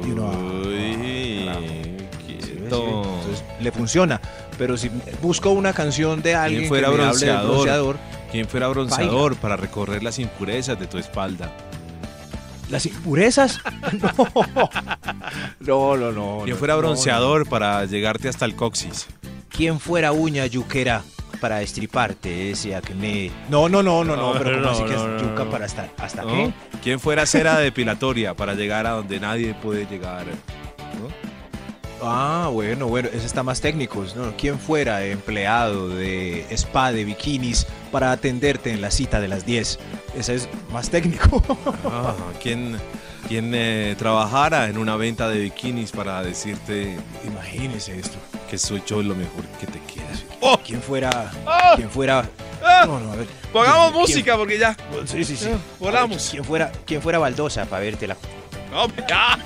[0.05, 1.47] Y uno, ah, Uy,
[2.27, 2.27] quieto.
[2.27, 4.21] sí, Entonces le funciona.
[4.57, 4.91] Pero si
[5.23, 7.99] busco una canción de alguien ¿Quién fuera que me hable del bronceador?
[8.33, 11.53] ¿Quién fuera bronceador para recorrer las impurezas de tu espalda?
[12.71, 13.61] las impurezas.
[15.61, 16.39] No, no, no.
[16.39, 19.07] no ¿Quién fuera no, bronceador para llegarte hasta el coxis?
[19.51, 21.03] ¿Quién fuera uña yuquera
[21.41, 23.31] para estriparte ese acné?
[23.49, 26.23] No, no, no, no, no, pero ¿cómo No, así que es yuca para hasta, hasta
[26.23, 26.53] qué?
[26.83, 30.27] ¿Quién fuera cera depilatoria para llegar a donde nadie puede llegar?
[32.01, 34.05] Ah, bueno, bueno, ese está más técnico.
[34.15, 34.33] ¿no?
[34.37, 39.79] ¿Quién fuera empleado de spa de bikinis para atenderte en la cita de las 10?
[40.17, 41.43] Ese es más técnico.
[41.85, 42.77] Ah, ¿Quién,
[43.27, 48.19] quién eh, trabajara en una venta de bikinis para decirte Imagínese esto.
[48.49, 49.81] que soy yo lo mejor que te
[50.41, 50.61] quieras?
[50.65, 51.31] ¿Quién fuera?
[51.77, 52.29] ¿Quién fuera?
[52.87, 53.27] No, no, a ver.
[53.53, 54.77] Pongamos ¿Quién- música porque ya.
[55.07, 55.47] Sí, sí, sí.
[55.49, 56.29] Eh, volamos.
[56.31, 58.17] ¿Quién fuera, quién fuera baldosa para verte la
[58.71, 59.39] No, ya.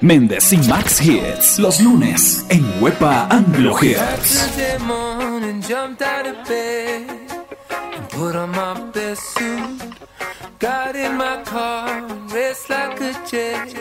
[0.00, 1.58] Méndez y Max Hits.
[1.58, 4.48] Los lunes en Huepa Anglo Hits.
[8.10, 9.82] Put on my best suit.
[10.60, 13.74] Got in my car, raced like a jet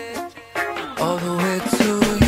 [0.99, 2.20] all the way to you.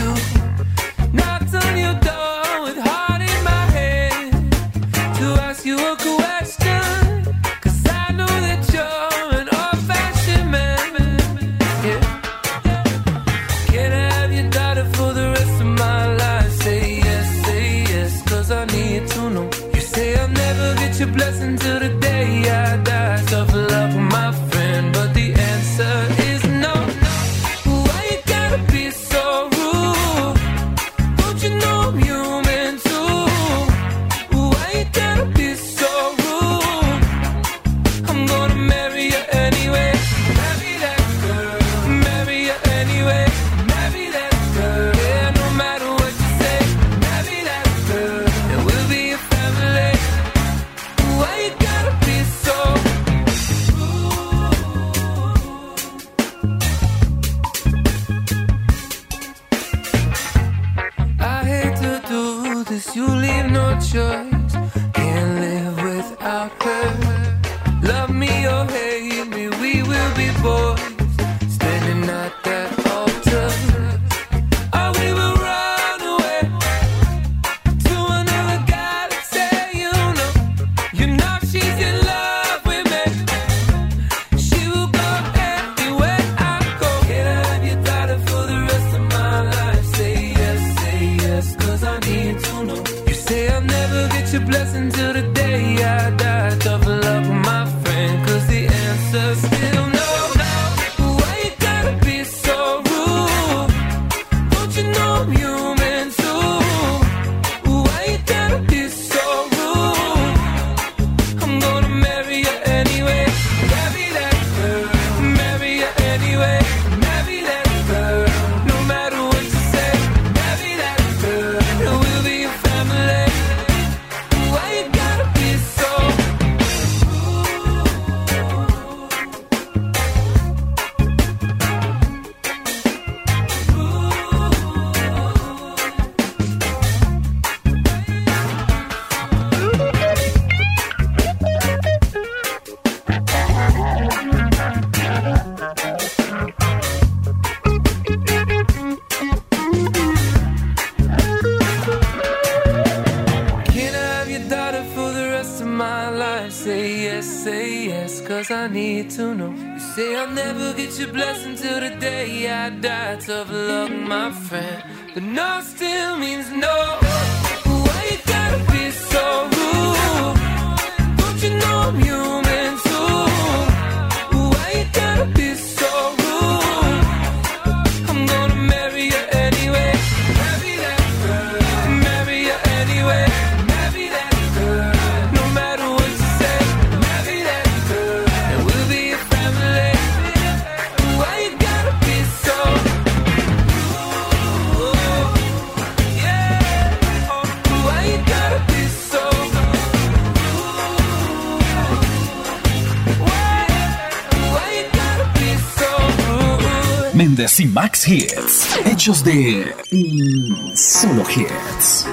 [208.06, 208.68] Hits.
[208.86, 209.74] Hechos de.
[209.92, 212.06] mm, solo hits.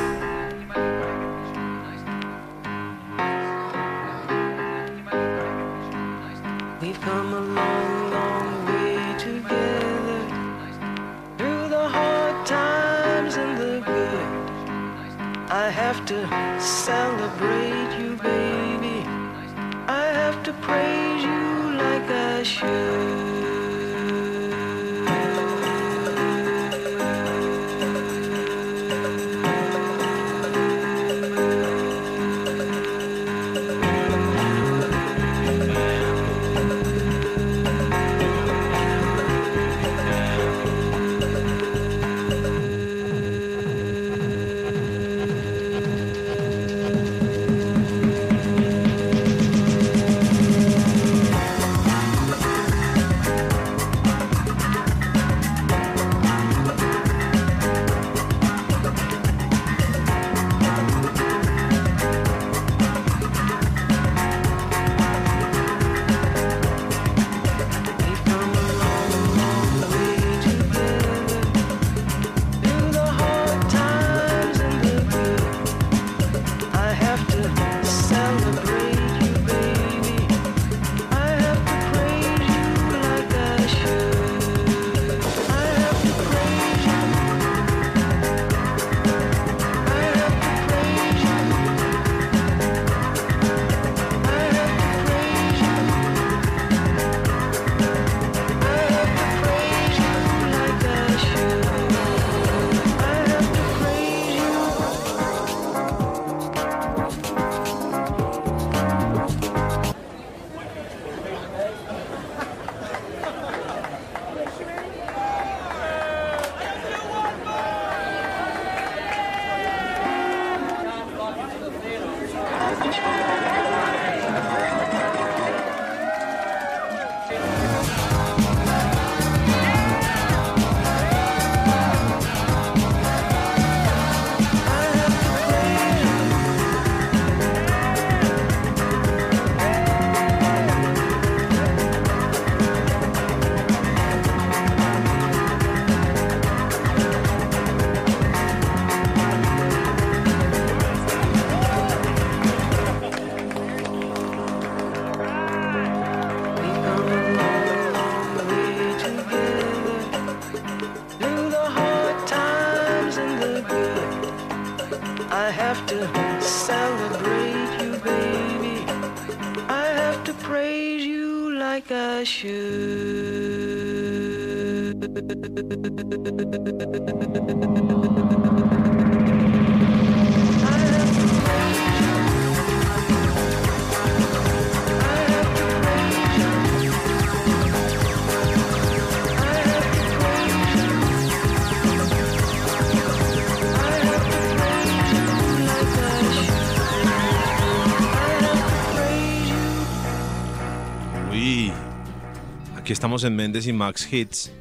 [203.11, 204.53] Estamos en Méndez y Max Hits.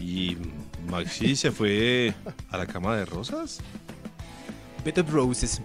[0.00, 0.34] Y
[0.88, 2.14] Maxi se fue
[2.48, 3.58] a la cama de rosas.
[4.82, 5.60] Bed of Roses.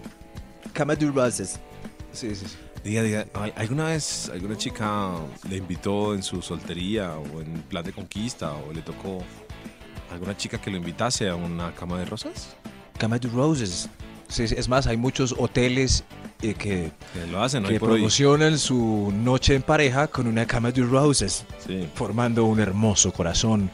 [0.74, 1.58] Cama de roses.
[2.12, 2.56] Sí, sí, sí.
[2.84, 5.12] Diga, diga, ¿al- ¿alguna vez alguna chica
[5.48, 9.24] le invitó en su soltería o en plan de conquista o le tocó
[10.12, 12.56] alguna chica que lo invitase a una cama de rosas?
[12.98, 13.88] Cama de Roses.
[14.28, 16.04] Sí, es más, hay muchos hoteles
[16.42, 20.82] eh, que, Que lo hacen que promocionan su noche en pareja con una cama de
[20.82, 21.86] roses, Sí.
[21.94, 23.70] formando un hermoso corazón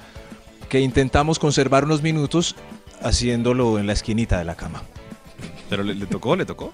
[0.68, 2.56] que intentamos conservar unos minutos
[3.02, 4.82] haciéndolo en la esquinita de la cama.
[5.70, 6.34] ¿Pero le, le tocó?
[6.36, 6.72] ¿Le tocó?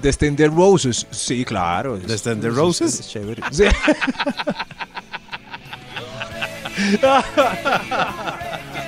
[0.00, 1.96] Descender Roses, sí, claro.
[1.96, 3.00] es- ¿Descender es- Roses?
[3.00, 3.42] es chévere.
[3.50, 3.64] Sí.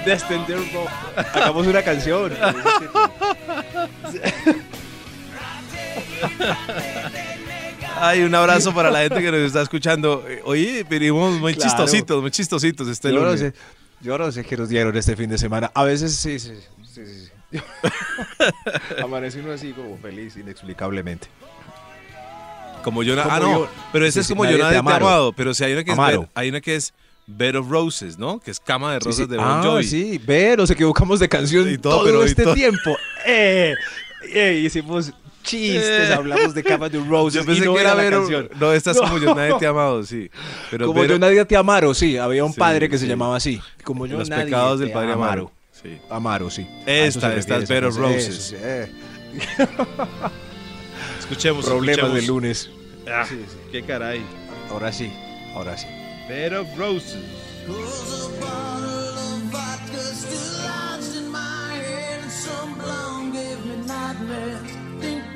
[0.05, 1.27] Descender Roses.
[1.35, 2.33] Hagamos una canción.
[8.03, 10.25] Ay, un abrazo para la gente que nos está escuchando.
[10.45, 11.68] Oye, venimos muy Claro.
[11.68, 13.41] chistositos, muy chistositos este Yo no lunes.
[13.41, 13.53] sé,
[14.01, 15.71] yo no sé qué nos dieron este fin de semana.
[15.75, 16.53] A veces sí, sí,
[16.95, 17.59] sí, sí, sí.
[19.03, 21.29] Amanece uno así como feliz inexplicablemente.
[22.85, 25.53] Como yo, Como ah, no, yo- pero ese es como yo nadie te amado, pero
[25.53, 26.29] si hay una que es Amaro.
[26.35, 26.95] hay una que es
[27.27, 28.41] Bed of Roses, ¿no?
[28.41, 29.27] Que es cama de rosas sí.
[29.27, 29.85] de Bon ah, Jovi.
[29.85, 32.55] sí, ve, nos equivocamos de canción Y todo, todo, pero este todo.
[32.55, 32.97] tiempo.
[33.27, 33.75] Eh,
[34.33, 35.12] eh, hicimos
[35.43, 36.14] chistes, eh.
[36.14, 37.41] hablamos de Cava de Roses.
[37.41, 38.12] Yo pensé no que era, ver.
[38.59, 40.30] No, esta como Yo Nadie Te Amado, sí.
[40.84, 42.16] Como Yo Nadie Te Amaro, sí.
[42.16, 43.61] Había un padre que se llamaba así.
[43.84, 45.30] Como Yo Los pecados del padre Amaro.
[45.30, 45.99] Amaro, sí.
[46.11, 46.66] Amaro, sí.
[46.86, 48.55] Esta, esta es Roses.
[48.57, 48.91] Eh.
[51.18, 51.64] Escuchemos.
[51.64, 52.20] Problemas escuchemos.
[52.20, 52.70] de lunes.
[53.09, 54.22] Ah, sí, qué caray.
[54.70, 55.12] Ahora sí,
[55.55, 55.86] ahora sí.
[56.28, 57.16] Vero Roses.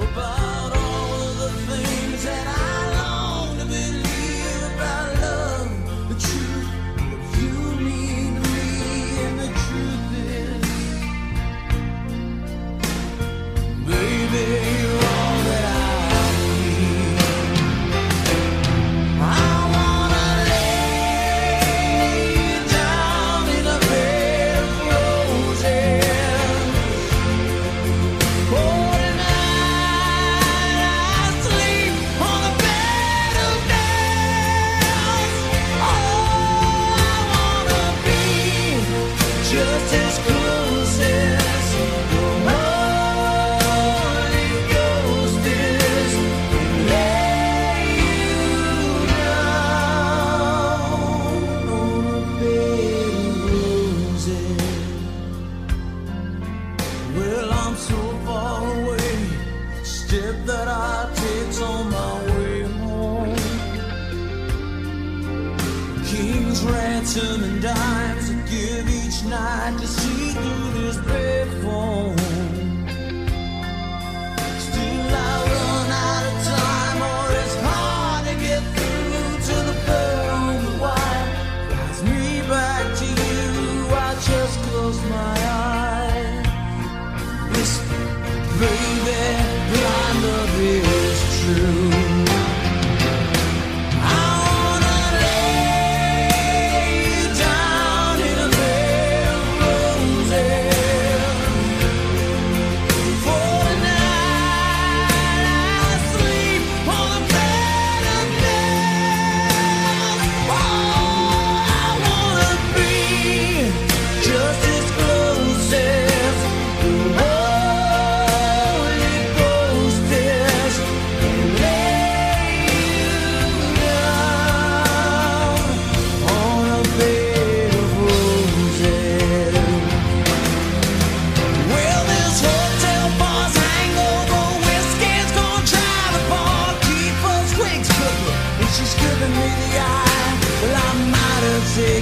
[0.00, 2.67] about all of the things that I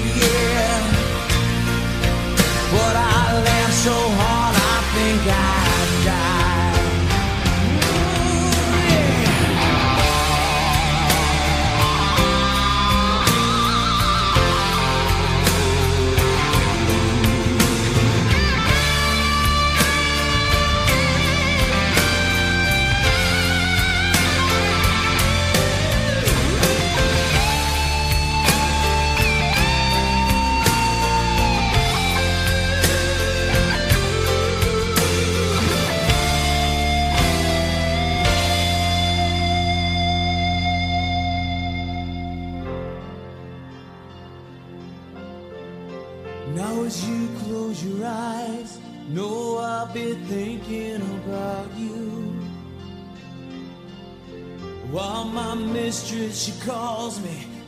[0.05, 0.26] yeah.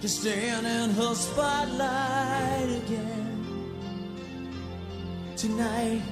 [0.08, 3.44] to stand in her spotlight again.
[5.36, 6.02] Tonight,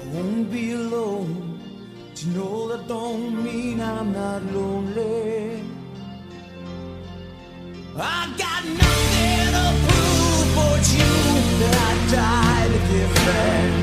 [0.00, 1.60] I won't be alone.
[2.14, 5.62] To know that don't mean I'm not lonely.
[7.94, 11.12] I got nothing to prove but you
[11.60, 13.81] that I died to give back.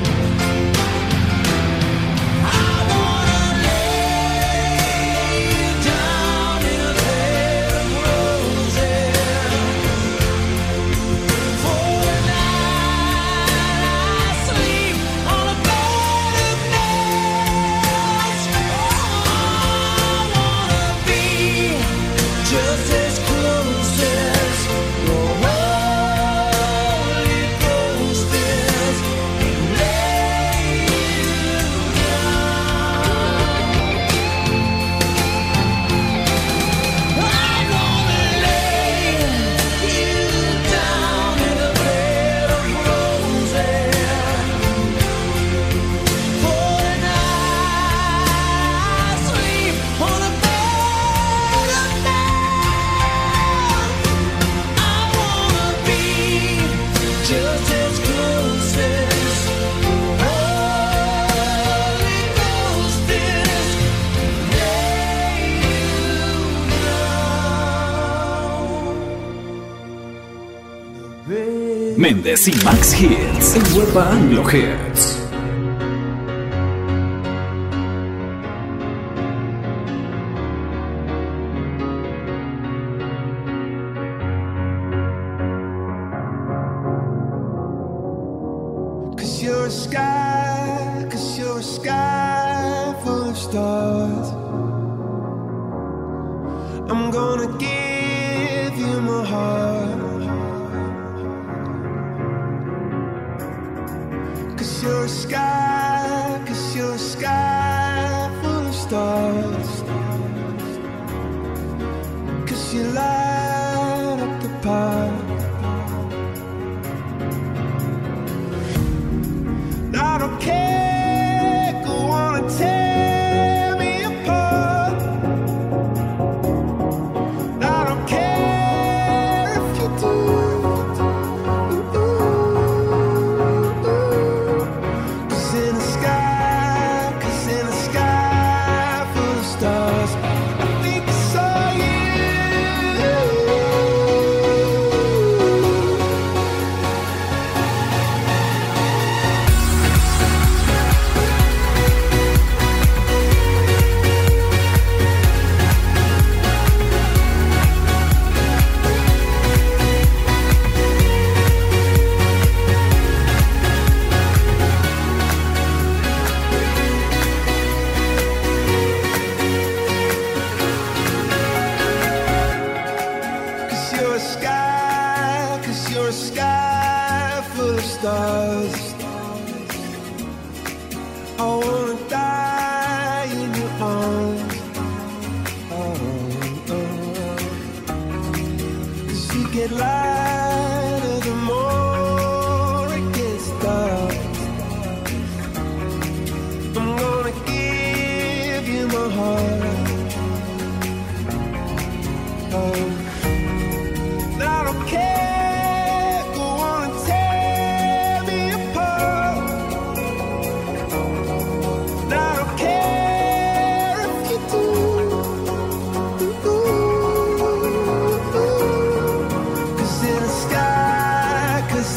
[71.95, 75.18] Méndez y Max Hits en Huerva Anglo Hits.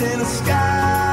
[0.02, 1.11] In the sky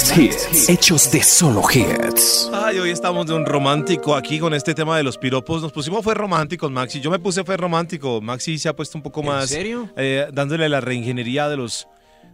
[0.00, 2.48] Max Hits, hechos de solo hits.
[2.54, 5.60] Ay, hoy estamos de un romántico aquí con este tema de los piropos.
[5.60, 7.02] Nos pusimos fue románticos, Maxi.
[7.02, 8.18] Yo me puse fue romántico.
[8.22, 9.50] Maxi se ha puesto un poco más.
[9.50, 9.90] serio?
[9.98, 11.86] eh, dándole la reingeniería de los,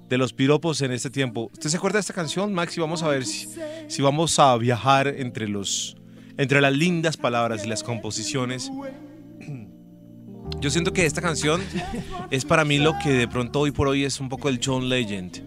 [0.09, 1.51] de los piropos en este tiempo.
[1.53, 2.81] ¿Usted se acuerda de esta canción, Maxi?
[2.81, 3.49] Vamos a ver si,
[3.89, 5.97] si vamos a viajar entre los.
[6.37, 8.71] Entre las lindas palabras y las composiciones.
[10.61, 11.61] Yo siento que esta canción
[12.31, 14.89] es para mí lo que de pronto hoy por hoy es un poco el John
[14.89, 15.43] Legend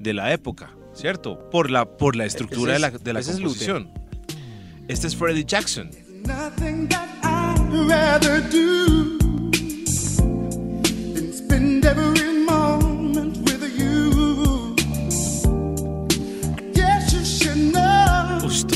[0.00, 1.48] de la época, ¿cierto?
[1.50, 3.90] Por la, por la estructura de la, de la composición.
[4.86, 5.90] Es este es Freddie Jackson.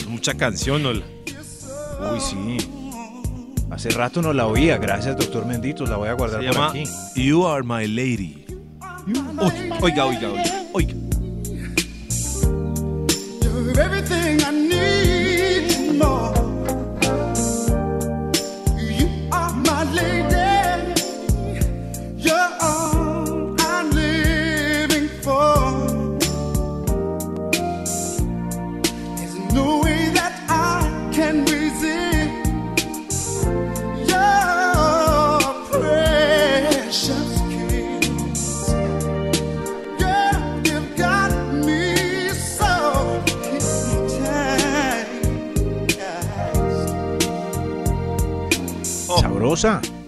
[0.09, 0.91] Mucha canción, ¿no?
[0.91, 2.57] Uy, sí.
[3.71, 6.73] Hace rato no la oía, gracias doctor Menditos, la voy a guardar Se por.
[7.17, 8.47] You Are My Lady.
[9.83, 10.31] Oiga, oiga,
[10.73, 11.04] oiga
[13.75, 13.85] oiga.
[13.85, 14.14] You're everything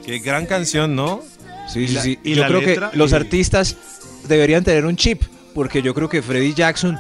[0.05, 1.23] Qué gran canción, ¿no?
[1.69, 2.19] Sí, sí, sí.
[2.23, 3.77] y yo creo letra, que los y- artistas
[4.29, 5.23] deberían tener un chip,
[5.55, 6.97] porque yo creo que Freddie Jackson,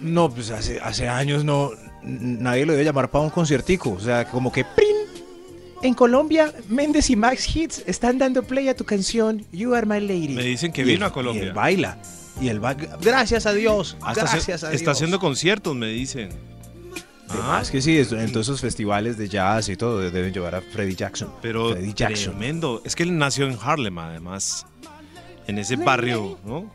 [0.00, 1.70] no, pues hace, hace años no,
[2.02, 3.92] nadie lo debe llamar para un conciertico.
[3.92, 4.88] O sea, como que ¡prin!
[5.82, 10.00] En Colombia, Méndez y Max Hits están dando play a tu canción You Are My
[10.00, 10.28] Lady.
[10.34, 11.44] Me dicen que Y vino él- a Colombia.
[11.44, 11.98] Y él baila.
[12.40, 12.74] Y él va.
[12.74, 13.96] Gracias a Dios.
[14.14, 14.80] Gracias a Dios.
[14.80, 16.30] está haciendo conciertos, me dicen.
[17.30, 20.60] Ah, Es que sí, en todos esos festivales de jazz y todo deben llevar a
[20.60, 21.30] Freddie Jackson.
[21.42, 22.32] pero Freddie Jackson.
[22.36, 22.82] tremendo.
[22.84, 24.66] Es que él nació en Harlem, además.
[25.46, 26.70] En ese barrio, ¿no?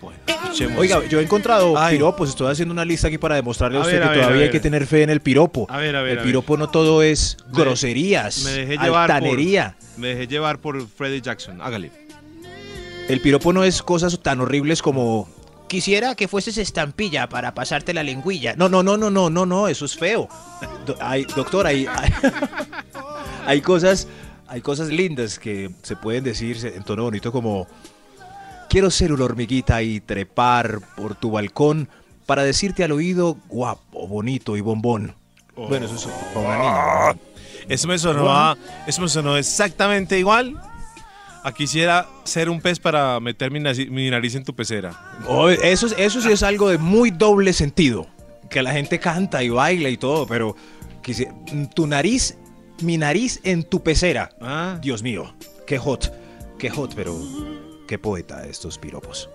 [0.00, 0.78] Bueno, escuchemos.
[0.78, 1.96] Oiga, yo he encontrado Ay.
[1.96, 4.44] piropos, estoy haciendo una lista aquí para demostrarle a A usted ver, que a todavía
[4.44, 5.66] hay que tener fe en el piropo.
[5.70, 6.26] A ver, a ver, el a ver.
[6.28, 9.76] piropo no todo es groserías, me dejé llevar por- altanería.
[9.96, 11.60] Me dejé llevar por Freddie Jackson.
[11.60, 11.90] Hágale.
[13.08, 15.28] El piropo no es cosas tan horribles como
[15.68, 18.54] Quisiera que fueses estampilla para pasarte la lengüilla.
[18.56, 20.28] no, no, no, no, no, no, no, eso es feo.
[20.86, 22.12] Do- hay- doctor, hay, hay,
[23.46, 24.06] hay cosas,
[24.46, 27.66] hay cosas lindas que se pueden decir en tono bonito como
[28.68, 31.88] quiero ser una hormiguita y trepar por tu balcón
[32.26, 35.14] para decirte al oído guapo, bonito y bombón.
[35.56, 36.06] Bueno, eso es
[36.36, 37.16] niña.
[37.68, 38.56] Eso me sonó, a-
[38.86, 40.60] eso me sonó exactamente igual.
[41.46, 43.60] A quisiera ser un pez para meter mi,
[44.10, 45.20] nariz en tu pecera.
[45.28, 48.08] Oh, eso, es- eso sí es algo de muy doble sentido.
[48.50, 50.56] Que la gente canta y baila y todo, pero
[51.04, 51.28] quisi-
[51.72, 52.36] tu nariz,
[52.82, 54.30] mi nariz en tu pecera.
[54.40, 55.36] Ah, Dios mío,
[55.68, 56.12] qué hot,
[56.58, 57.16] qué hot, pero
[57.86, 59.30] qué poeta estos piropos.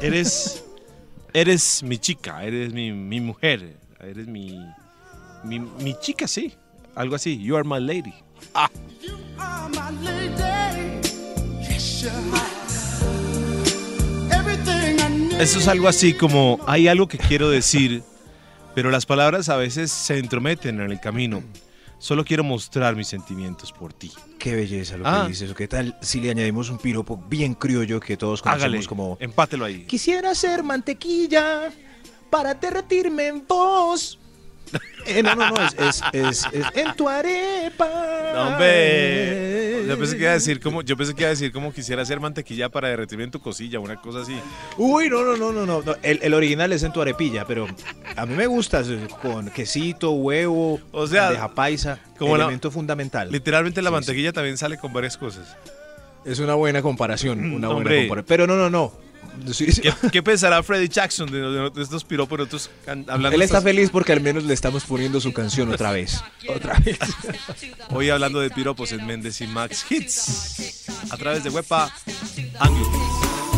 [0.00, 0.64] eres,
[1.32, 4.56] eres mi chica, eres mi, mi mujer, eres mi,
[5.42, 6.54] mi, mi chica, sí.
[6.94, 7.42] Algo así.
[7.42, 8.14] You are my lady.
[9.02, 10.53] You are my lady.
[15.38, 18.02] Eso es algo así como hay algo que quiero decir,
[18.74, 21.42] pero las palabras a veces se entrometen en el camino.
[21.98, 24.12] Solo quiero mostrar mis sentimientos por ti.
[24.38, 25.22] Qué belleza lo Ah.
[25.22, 25.54] que dices.
[25.54, 29.64] ¿Qué tal si le añadimos un piropo bien criollo que todos conocemos Hágale, como empátelo
[29.64, 29.84] ahí.
[29.86, 31.70] Quisiera ser mantequilla
[32.30, 34.18] para derretirme en vos.
[35.06, 37.86] Eh, no, no, no, es, es, es- es en tu arepa.
[38.34, 39.84] No, hombre.
[39.86, 42.00] Yo pensé que iba a decir como, yo pensé que iba a decir como quisiera
[42.02, 44.34] hacer mantequilla para derretirme en tu cosilla, una cosa así.
[44.78, 45.82] Uy, no, no, no, no, no.
[45.82, 45.94] no.
[46.02, 47.66] El, el original es en tu arepilla, pero
[48.16, 52.70] a mí me gusta eh, con quesito, huevo, O sea, bandeja paisa, como la- elemento
[52.70, 53.30] fundamental.
[53.30, 55.54] Literalmente la Sí, mantequilla también sale con varias cosas.
[56.24, 57.98] Es una buena comparación, una buena Hombre.
[58.08, 58.26] comparación.
[58.26, 59.03] Pero no, no, no.
[59.52, 59.80] Sí, sí.
[59.82, 62.04] ¿Qué, qué pensará Freddie Jackson de, de- de estos
[62.84, 66.22] can- hablando Él está feliz porque al menos le estamos poniendo su canción otra vez.
[66.48, 66.98] Otra vez.
[67.90, 71.92] Hoy hablando de piropos en Méndez y Max Hits a través de Wepa
[72.60, 73.53] Anglo.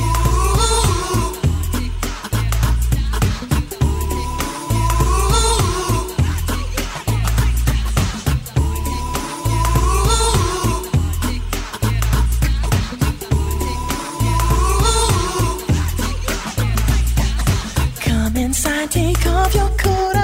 [18.88, 20.15] Take off your coat,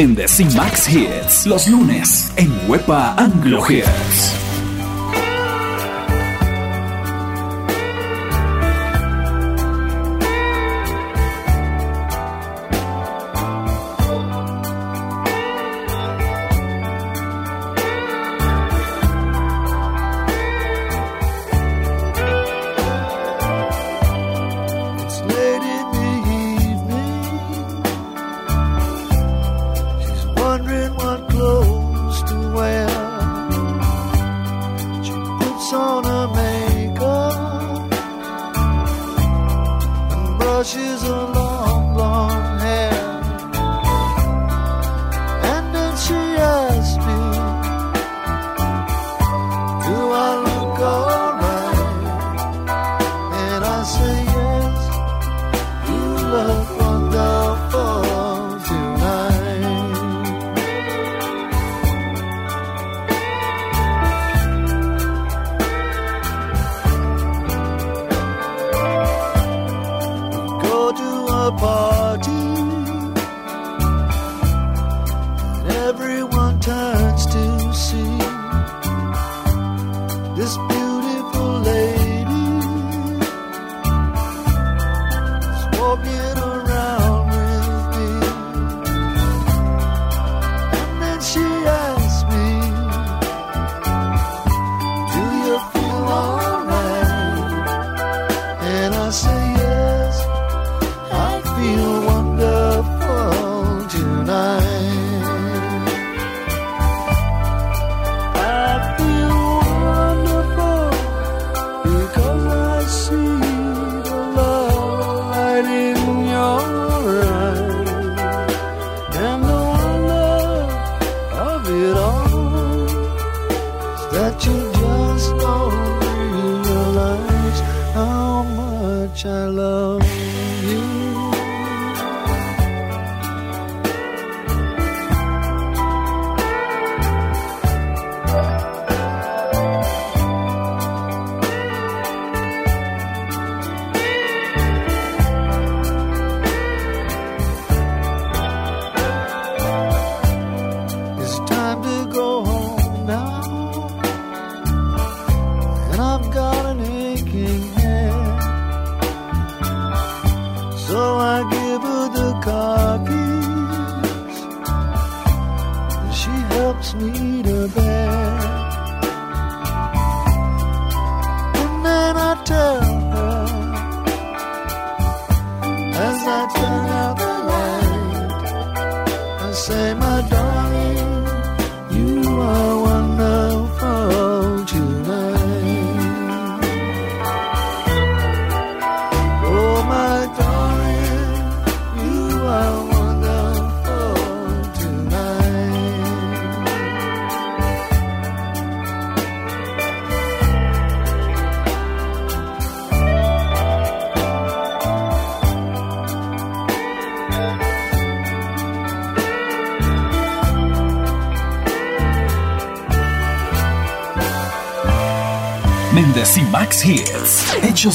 [0.00, 4.39] Méndez y Max Hits, los lunes en Huepa Anglo Hits.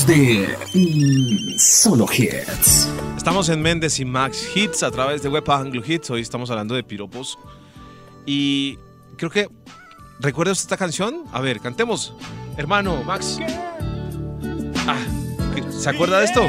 [0.08, 2.88] De mm, solo hits.
[3.18, 6.10] Estamos en Méndez y Max Hits a través de Web Anglo Hits.
[6.12, 7.40] Hoy estamos hablando de piropos.
[8.26, 8.78] Y
[9.18, 9.50] creo que.
[10.20, 11.24] ¿Recuerdas esta canción?
[11.34, 12.14] A ver, cantemos.
[12.58, 13.40] Hermano, Max.
[14.88, 14.98] Ah,
[15.72, 16.42] ¿Se acuerda de esto?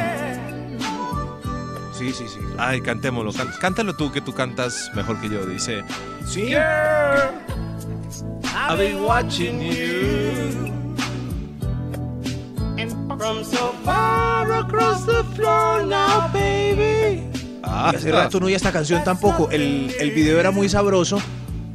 [1.98, 2.38] Sí, sí, sí.
[2.58, 3.32] Ay, cantémoslo.
[3.32, 5.44] Can- cántalo tú, que tú cantas mejor que yo.
[5.46, 5.82] Dice.
[6.26, 6.52] Sí.
[8.58, 10.75] I've been watching you.
[13.18, 17.22] From so far across the floor now, baby.
[17.64, 19.48] Y hace rato no oía esta canción tampoco.
[19.50, 21.18] El, el video era muy sabroso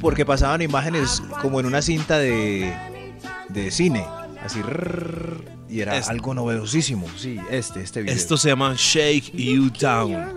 [0.00, 2.72] porque pasaban imágenes como en una cinta de,
[3.48, 4.04] de cine.
[4.44, 4.60] Así.
[5.68, 7.06] y era Es- algo novedosísimo.
[7.16, 8.14] Sí, este, este video.
[8.14, 10.34] Esto se llama Shake You Down.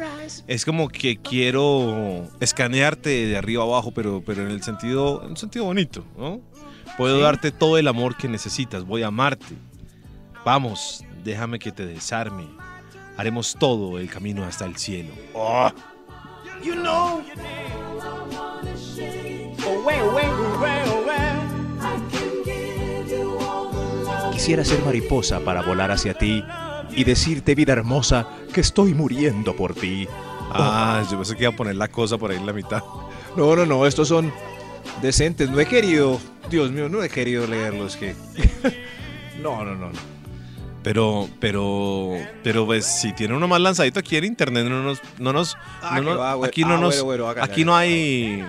[0.47, 5.37] Es como que quiero escanearte de arriba abajo, pero, pero en el sentido, en un
[5.37, 6.39] sentido bonito, ¿no?
[6.97, 9.55] Puedo darte todo el amor que necesitas, voy a amarte.
[10.45, 12.45] Vamos, déjame que te desarme.
[13.17, 15.11] Haremos todo el camino hasta el cielo.
[15.33, 15.71] Oh.
[16.63, 17.23] You know.
[19.65, 19.85] Oh.
[24.31, 26.43] Quisiera ser mariposa para volar hacia ti
[26.91, 30.07] y decirte, vida hermosa, que estoy muriendo por ti.
[30.51, 32.83] Ah, yo pensé que iba a poner la cosa por ahí en la mitad.
[33.35, 34.31] No, no, no, estos son
[35.01, 35.49] decentes.
[35.49, 36.19] No he querido,
[36.51, 37.95] Dios mío, no he querido leerlos.
[37.95, 38.13] Que...
[39.41, 40.14] no, no, no, no.
[40.85, 42.11] Pero, pero,
[42.43, 45.99] pero pues si tiene uno más lanzadito aquí en internet, no nos, no nos, Ah,
[45.99, 47.03] no va, aquí no Ah, nos,
[47.41, 48.45] aquí no hay,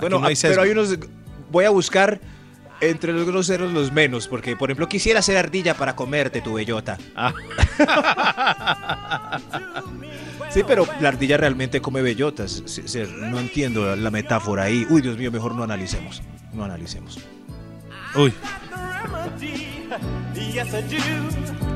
[0.00, 0.98] Bueno, no hay pero hay unos.
[1.50, 2.22] Voy a buscar
[2.80, 6.96] entre los groseros los menos, porque por ejemplo quisiera ser ardilla para comerte tu bellota.
[7.14, 7.34] Ah.
[10.48, 12.62] sí, pero la ardilla realmente come bellotas.
[13.30, 14.86] No entiendo la metáfora ahí.
[14.88, 16.22] Uy, Dios mío, mejor no analicemos.
[16.54, 17.18] No analicemos.
[18.14, 18.32] Uy,
[20.34, 20.96] Yes, I do.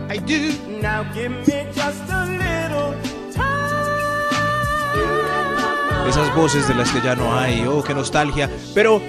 [0.08, 0.80] I do.
[0.80, 2.94] Now give me just a little
[6.08, 7.64] Esas voces de las que ya no hay.
[7.66, 8.50] Oh, qué nostalgia.
[8.74, 9.00] Pero.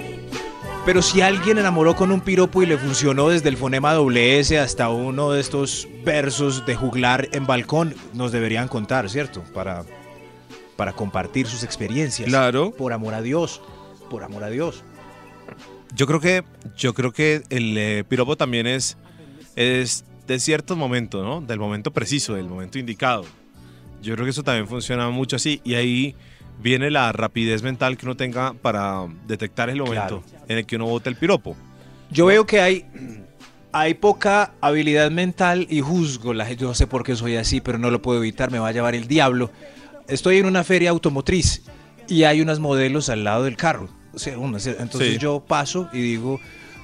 [0.84, 4.58] Pero si alguien enamoró con un piropo y le funcionó desde el fonema doble S
[4.58, 9.44] hasta uno de estos versos de juglar en balcón, nos deberían contar, ¿cierto?
[9.54, 9.84] Para,
[10.76, 12.28] para compartir sus experiencias.
[12.28, 12.72] Claro.
[12.72, 13.62] Por amor a Dios.
[14.10, 14.82] Por amor a Dios.
[15.94, 16.44] Yo creo que,
[16.76, 18.96] yo creo que el eh, piropo también es,
[19.56, 21.40] es de cierto momento, ¿no?
[21.40, 23.24] Del momento preciso, del momento indicado.
[24.02, 26.16] Yo creo que eso también funciona mucho así y ahí
[26.60, 30.86] viene la rapidez mental que uno tenga para detectar el momento en el que uno
[30.86, 31.56] bota el piropo.
[32.10, 32.84] Yo veo que hay,
[33.72, 36.62] hay poca habilidad mental y juzgo la gente.
[36.62, 38.72] Yo no sé por qué soy así, pero no lo puedo evitar, me va a
[38.72, 39.50] llevar el diablo.
[40.08, 41.62] Estoy en una feria automotriz
[42.08, 43.88] y hay unos modelos al lado del carro.
[44.14, 44.76] Entonces
[45.12, 45.18] Sí.
[45.18, 46.40] yo paso y digo,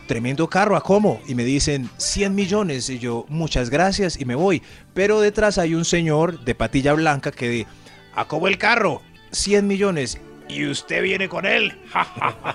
[0.06, 1.20] tremendo carro, ¿a cómo?
[1.28, 4.62] Y me dicen 100 millones y yo, muchas gracias y me voy.
[4.94, 7.68] Pero detrás hay un señor de patilla blanca que dice,
[8.14, 9.02] ¿a cómo el carro?
[9.32, 10.18] 100 millones.
[10.48, 11.78] Y usted viene con él.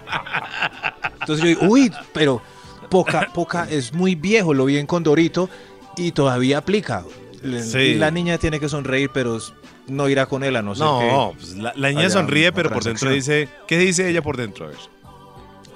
[1.22, 2.42] Entonces yo digo, uy, pero
[2.90, 5.50] poca, poca, es muy viejo, lo vi en Condorito
[5.96, 7.04] y todavía aplica.
[7.62, 7.96] Sí.
[7.96, 9.38] La niña tiene que sonreír, pero
[9.88, 11.00] no irá con él a no ser No,
[11.34, 14.66] que pues la, la niña sonríe, pero por dentro dice, ¿qué dice ella por dentro?
[14.66, 14.78] A ver.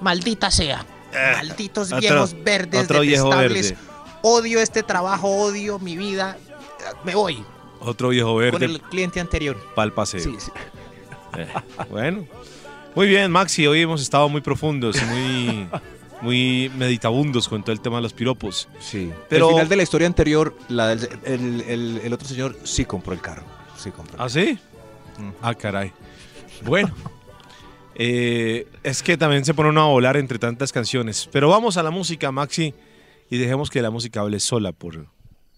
[0.01, 0.85] Maldita sea.
[1.35, 3.75] Malditos otro- viejos verdes otro viejo verde.
[4.21, 6.37] Odio este trabajo, odio mi vida.
[7.03, 7.43] Me voy
[7.79, 9.57] Otro viejo con verde el cliente anterior.
[9.75, 10.19] pa'l paseo.
[10.19, 10.51] Sí, sí.
[11.37, 11.47] Eh,
[11.89, 12.25] bueno.
[12.95, 13.67] Muy bien, Maxi.
[13.67, 15.67] Hoy hemos estado muy profundos, muy,
[16.21, 18.67] muy meditabundos con todo el tema de los piropos.
[18.79, 19.11] Sí.
[19.29, 22.85] Pero- Al final de la historia anterior, la del- el, el- el otro señor sí
[22.85, 23.43] compró el carro.
[23.89, 24.15] Sí compró.
[24.15, 24.59] el ¿Ah, sí?
[25.41, 25.91] Ah, caray.
[26.63, 26.93] Bueno.
[27.99, 31.27] Eh, es que también se pone uno a volar entre tantas canciones.
[31.31, 32.75] Pero vamos a la música, Maxi,
[33.27, 35.07] y dejemos que la música hable sola por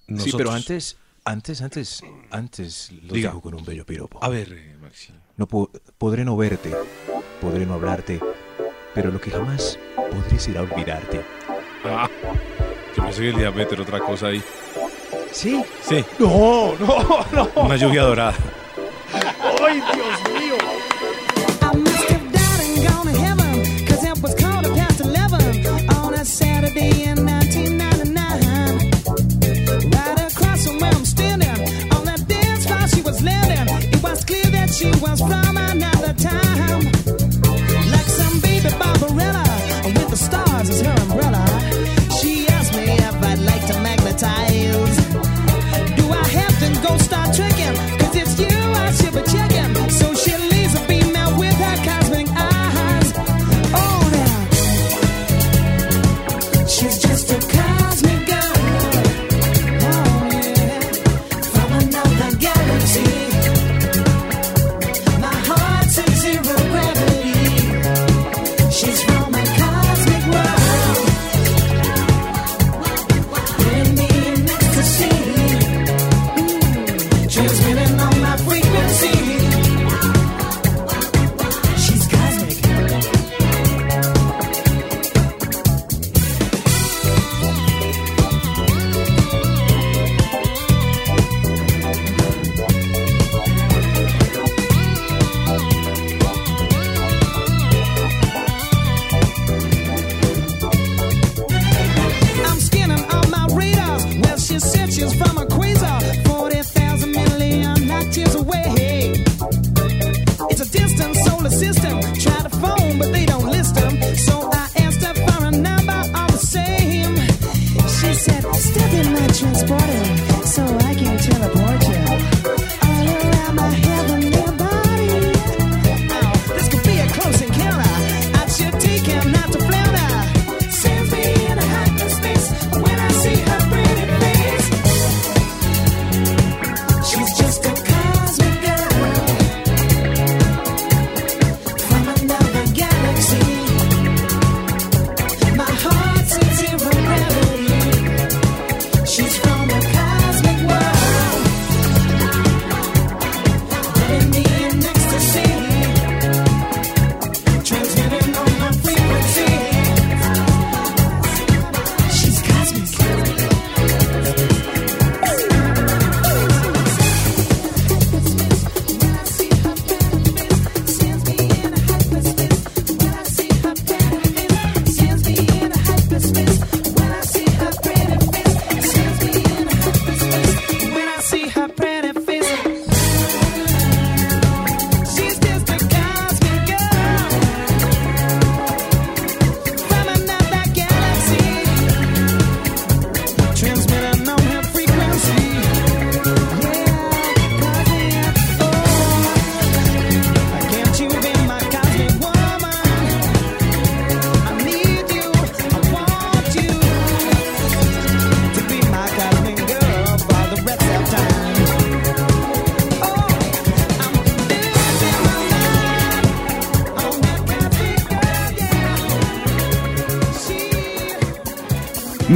[0.08, 0.24] nosotros.
[0.24, 2.02] Sí, pero antes, antes, antes,
[2.32, 3.32] antes lo Diga.
[3.32, 4.24] digo con un bello piropo.
[4.24, 5.12] A ver, eh, Maxi.
[5.36, 6.74] No po- podré no verte,
[7.42, 8.22] podré no hablarte,
[8.96, 9.78] pero lo que jamás
[10.10, 11.20] podré será olvidarte.
[11.84, 12.10] Ah,
[12.96, 14.42] yo pensé que le iba a meter otra cosa ahí.
[15.32, 15.64] ¿Sí?
[15.88, 17.50] Sí, No, no, no.
[17.62, 18.34] una lluvia dorada.
[19.66, 20.29] ¡Ay, Dios mío!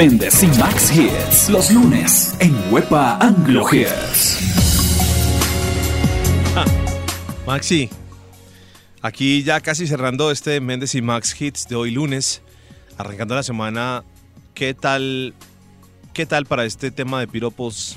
[0.04, 1.50] Méndez y Max Hits.
[1.50, 4.38] Los lunes en Huepa Anglo Hits.
[7.48, 7.90] Maxi,
[9.02, 12.42] aquí ya casi cerrando este Méndez y Max Hits de hoy lunes,
[12.98, 14.04] arrancando la semana,
[14.54, 15.34] ¿qué tal,
[16.12, 17.96] qué tal para este tema de piropos?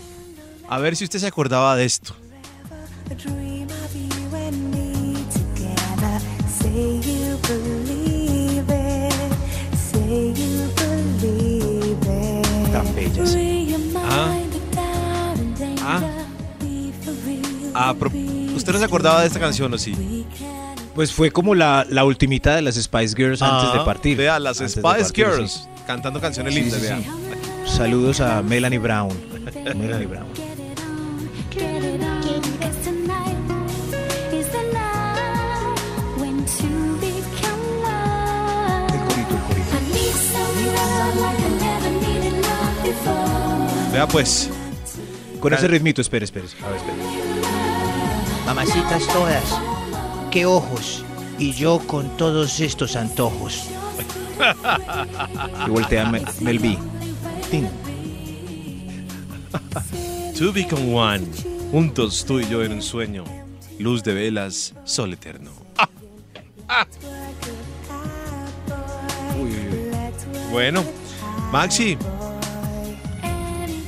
[0.68, 2.14] A ver si usted se acordaba de esto.
[17.76, 17.88] Real.
[17.90, 18.10] Ah, pro-
[18.56, 20.24] ¿Usted no se acordaba de esta canción o sí?
[20.94, 24.16] Pues fue como la, la ultimita de las Spice Girls antes Ah, de partir.
[24.16, 25.68] Vea, las Antes de Spice partir, Girls sí.
[25.86, 26.98] cantando canciones Sí, lindas, sí, vea.
[26.98, 27.06] sí.
[27.76, 29.10] Saludos a Melanie Brown.
[29.76, 30.26] Melanie Brown.
[38.92, 39.76] El corito, el corito.
[43.92, 44.50] Vea pues,
[45.40, 46.46] Con ese ritmito, espere, espere.
[46.64, 46.96] A ver, espere.
[48.46, 49.60] Mamacitas todas,
[50.30, 51.04] qué ojos.
[51.38, 53.64] Y yo con todos estos antojos.
[55.66, 56.78] Y voltea Mel, Mel B.
[57.50, 57.68] Tin.
[60.38, 61.26] To Become One,
[61.72, 63.24] juntos tú y yo en un sueño,
[63.78, 65.50] luz de velas, sol eterno.
[69.38, 70.52] Uy, uy, uy.
[70.52, 70.84] Bueno,
[71.50, 71.98] Maxi,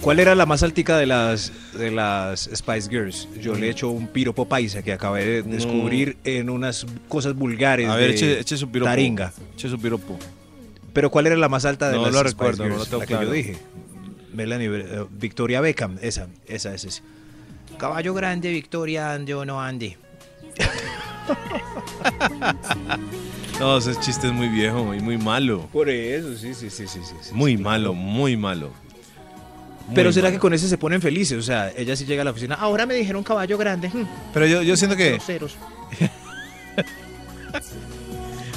[0.00, 3.28] ¿Cuál era la más altica de las, de las Spice Girls?
[3.40, 7.96] Yo le echo un piropo paisa que acabé de descubrir en unas cosas vulgares a
[7.96, 8.88] ver, de eche, eche su piropo.
[8.90, 9.32] taringa.
[9.54, 10.18] Eche su piropo.
[10.92, 12.78] Pero ¿cuál era la más alta de No las lo Spice recuerdo, no Girls?
[12.78, 13.26] lo tengo la que claro.
[13.26, 13.56] yo dije.
[14.32, 17.02] Melanie, eh, Victoria Beckham, esa, esa, esa, esa.
[17.76, 19.98] Caballo grande, Victoria, ande o no ande.
[23.60, 25.68] No, ese chiste es muy viejo y muy malo.
[25.72, 27.00] Por eso, sí, sí, sí, sí.
[27.02, 27.94] sí, sí, Muy sí, malo, claro.
[27.94, 28.70] muy malo.
[29.94, 32.30] Pero será que con ese se ponen felices, o sea, ella sí llega a la
[32.32, 32.56] oficina.
[32.58, 33.88] "Ah, Ahora me dijeron caballo grande.
[33.88, 35.56] hmm, Pero yo, yo siento que groseros.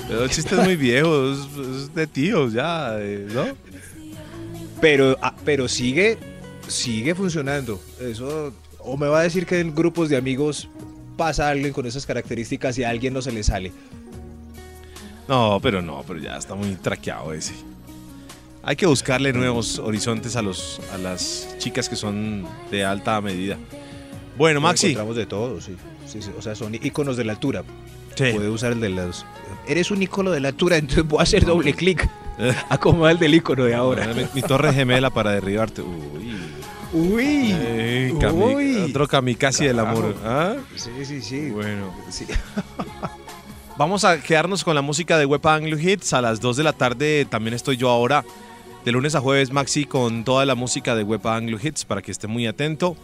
[0.08, 3.46] pero el chiste es muy viejo, es, es de tíos ya, eh, ¿no?
[4.82, 6.18] Pero, ah, pero sigue,
[6.68, 7.82] sigue funcionando.
[8.02, 10.68] Eso, o me va a decir que en grupos de amigos
[11.16, 13.72] pasa alguien con esas características y a alguien no se le sale.
[15.28, 17.54] No, pero no, pero ya está muy traqueado ese.
[18.64, 23.58] Hay que buscarle nuevos horizontes a los a las chicas que son de alta medida.
[24.38, 24.88] Bueno, Maxi.
[24.88, 25.76] Encontramos de todo, sí.
[26.08, 27.64] Sí, sí, O sea, son iconos de la altura.
[28.16, 28.26] Sí.
[28.36, 29.26] Puede usar el de los.
[29.68, 32.08] Eres un icono de la altura, entonces voy a hacer doble clic.
[32.70, 34.14] Acomoda el del icono de ahora.
[34.14, 35.82] Mi, mi torre gemela para derribarte.
[35.82, 36.36] Uy.
[36.94, 37.56] Uy.
[37.56, 38.78] Eh, kami- Uy.
[38.90, 40.16] Otro kamikaze del amor.
[40.26, 40.56] ¿Ah?
[40.76, 41.50] Sí, sí, sí.
[41.50, 41.94] Bueno.
[42.10, 42.26] Sí.
[43.78, 46.14] Vamos a quedarnos con la música de Web Anglo Hits.
[46.14, 48.24] A las 2 de la tarde también estoy yo ahora.
[48.86, 52.12] De lunes a jueves, Maxi, con toda la música de Web Anglo Hits para que
[52.12, 52.98] esté muy atento,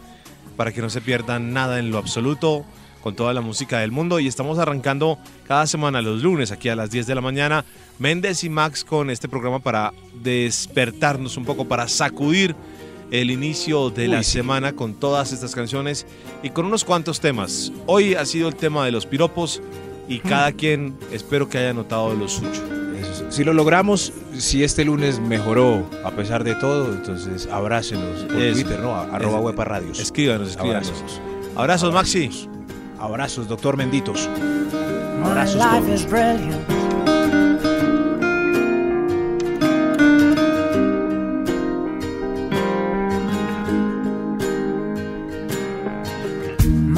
[0.56, 2.64] para que no se pierdan nada en lo absoluto,
[3.00, 4.18] con toda la música del mundo.
[4.18, 7.64] Y estamos arrancando cada semana los lunes, aquí a las 10 de la mañana,
[8.00, 12.56] Méndez y Max con este programa para despertarnos un poco, para sacudir
[13.12, 14.32] el inicio de la sí.
[14.32, 16.06] semana con todas estas canciones
[16.42, 17.70] y con unos cuantos temas.
[17.86, 19.62] Hoy ha sido el tema de los piropos
[20.08, 22.87] y cada quien espero que haya notado lo suyo.
[23.30, 28.54] Si lo logramos, si este lunes mejoró a pesar de todo, entonces abrácenos por Eso.
[28.60, 28.94] Twitter, ¿no?
[28.96, 29.38] Arroba.
[29.40, 30.00] Huepa Radios.
[30.00, 30.88] Escríbanos, escríbanos.
[30.88, 31.20] Abrazos.
[31.56, 32.48] Abrazos, Maxi.
[32.98, 34.28] Abrazos, doctor Menditos.
[35.22, 36.00] My Abrazos life todos.
[36.00, 36.66] is brilliant.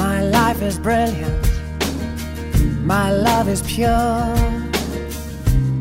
[0.01, 1.45] My life is brilliant.
[2.83, 4.60] My love is pure.